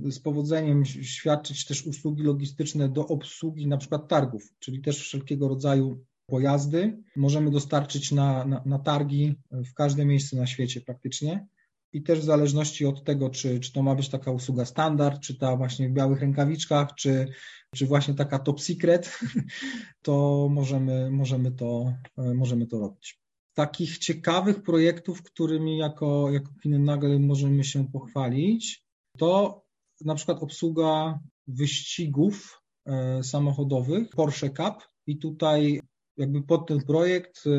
e, 0.07 0.13
z 0.13 0.21
powodzeniem 0.21 0.85
świadczyć 0.85 1.65
też 1.65 1.87
usługi 1.87 2.23
logistyczne 2.23 2.89
do 2.89 3.07
obsługi 3.07 3.67
na 3.67 3.77
przykład 3.77 4.09
targów, 4.09 4.43
czyli 4.59 4.81
też 4.81 4.99
wszelkiego 4.99 5.49
rodzaju 5.49 6.05
pojazdy. 6.27 7.03
Możemy 7.17 7.51
dostarczyć 7.51 8.13
na, 8.13 8.45
na, 8.45 8.63
na 8.67 8.79
targi 8.79 9.35
w 9.51 9.75
każde 9.75 10.05
miejsce 10.05 10.37
na 10.37 10.47
świecie 10.47 10.81
praktycznie 10.81 11.47
i 11.93 12.03
też 12.03 12.21
w 12.21 12.25
zależności 12.25 12.87
od 12.87 13.05
tego, 13.05 13.31
czy, 13.31 13.61
czy 13.61 13.73
to 13.73 13.83
ma 13.83 13.95
być 13.95 14.09
taka 14.09 14.31
usługa 14.31 14.65
standard, 14.65 15.21
czy 15.21 15.39
ta 15.39 15.57
właśnie 15.57 15.89
w 15.89 15.93
białych 15.93 16.21
rękawiczkach, 16.21 16.95
czy, 16.95 17.29
czy 17.75 17.87
właśnie 17.87 18.15
taka 18.15 18.39
top 18.39 18.61
secret, 18.61 19.19
to 20.03 20.49
możemy, 20.51 21.11
możemy, 21.11 21.53
to, 21.53 21.93
możemy 22.17 22.67
to 22.67 22.79
robić. 22.79 23.21
Takich 23.55 23.99
ciekawych 23.99 24.63
projektów, 24.63 25.23
którymi 25.23 25.79
jako, 25.79 26.31
jako 26.31 26.53
Kinenagel 26.63 27.21
możemy 27.21 27.65
się 27.65 27.89
pochwalić, 27.93 28.85
to 29.19 29.63
na 30.05 30.15
przykład 30.15 30.43
obsługa 30.43 31.21
wyścigów 31.47 32.63
e, 32.87 33.23
samochodowych 33.23 34.11
Porsche 34.11 34.51
Cup 34.51 34.75
i 35.07 35.19
tutaj 35.19 35.81
jakby 36.21 36.43
pod 36.43 36.69
ten 36.69 36.81
projekt 36.81 37.45
e, 37.47 37.51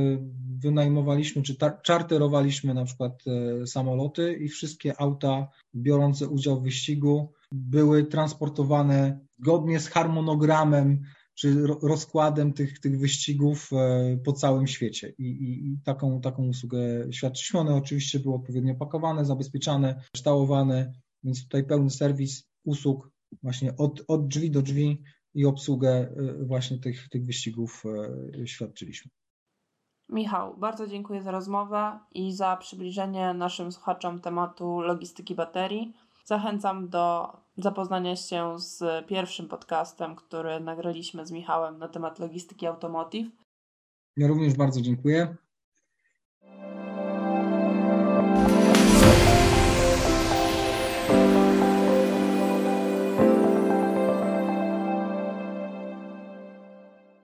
wynajmowaliśmy 0.60 1.42
czy 1.42 1.56
czarterowaliśmy 1.84 2.74
na 2.74 2.86
przykład 2.86 3.24
e, 3.28 3.68
samoloty 3.68 4.34
i 4.34 4.48
wszystkie 4.48 5.02
auta 5.02 5.48
biorące 5.76 6.28
udział 6.28 6.60
w 6.60 6.64
wyścigu 6.64 7.32
były 7.52 8.06
transportowane 8.06 9.20
zgodnie 9.40 9.80
z 9.80 9.88
harmonogramem 9.88 11.02
czy 11.36 11.68
rozkładem 11.82 12.54
tych, 12.54 12.80
tych 12.80 13.00
wyścigów 13.00 13.70
po 14.24 14.34
całym 14.34 14.68
świecie. 14.68 15.14
I, 15.18 15.24
i, 15.24 15.72
i 15.72 15.78
taką, 15.84 16.22
taką 16.22 16.48
usługę 16.48 16.80
świadczyliśmy. 17.12 17.60
One 17.60 17.76
oczywiście 17.76 18.20
były 18.20 18.36
odpowiednio 18.36 18.76
pakowane, 18.76 19.26
zabezpieczane, 19.26 20.04
kształtowane, 20.14 20.94
więc 21.24 21.44
tutaj 21.44 21.64
pełny 21.64 21.90
serwis 21.90 22.44
usług 22.64 23.12
właśnie 23.44 23.78
od, 23.78 24.04
od 24.08 24.28
drzwi 24.28 24.52
do 24.52 24.62
drzwi 24.62 25.04
i 25.34 25.46
obsługę 25.46 26.16
właśnie 26.42 26.80
tych, 26.80 27.10
tych 27.10 27.26
wyścigów 27.26 27.84
świadczyliśmy. 28.46 29.12
Michał, 30.10 30.58
bardzo 30.58 30.88
dziękuję 30.88 31.22
za 31.22 31.32
rozmowę 31.32 32.00
i 32.12 32.34
za 32.34 32.58
przybliżenie 32.58 33.34
naszym 33.34 33.72
słuchaczom 33.72 34.22
tematu 34.22 34.82
logistyki 34.82 35.36
baterii. 35.36 35.94
Zachęcam 36.26 36.90
do 36.90 37.38
zapoznania 37.58 38.16
się 38.16 38.60
z 38.60 39.08
pierwszym 39.08 39.48
podcastem, 39.48 40.16
który 40.16 40.60
nagraliśmy 40.60 41.26
z 41.26 41.32
Michałem 41.32 41.78
na 41.78 41.88
temat 41.88 42.20
logistyki 42.20 42.68
automotive. 42.68 43.32
Ja 44.18 44.28
również 44.28 44.54
bardzo 44.54 44.82
dziękuję. 44.82 45.36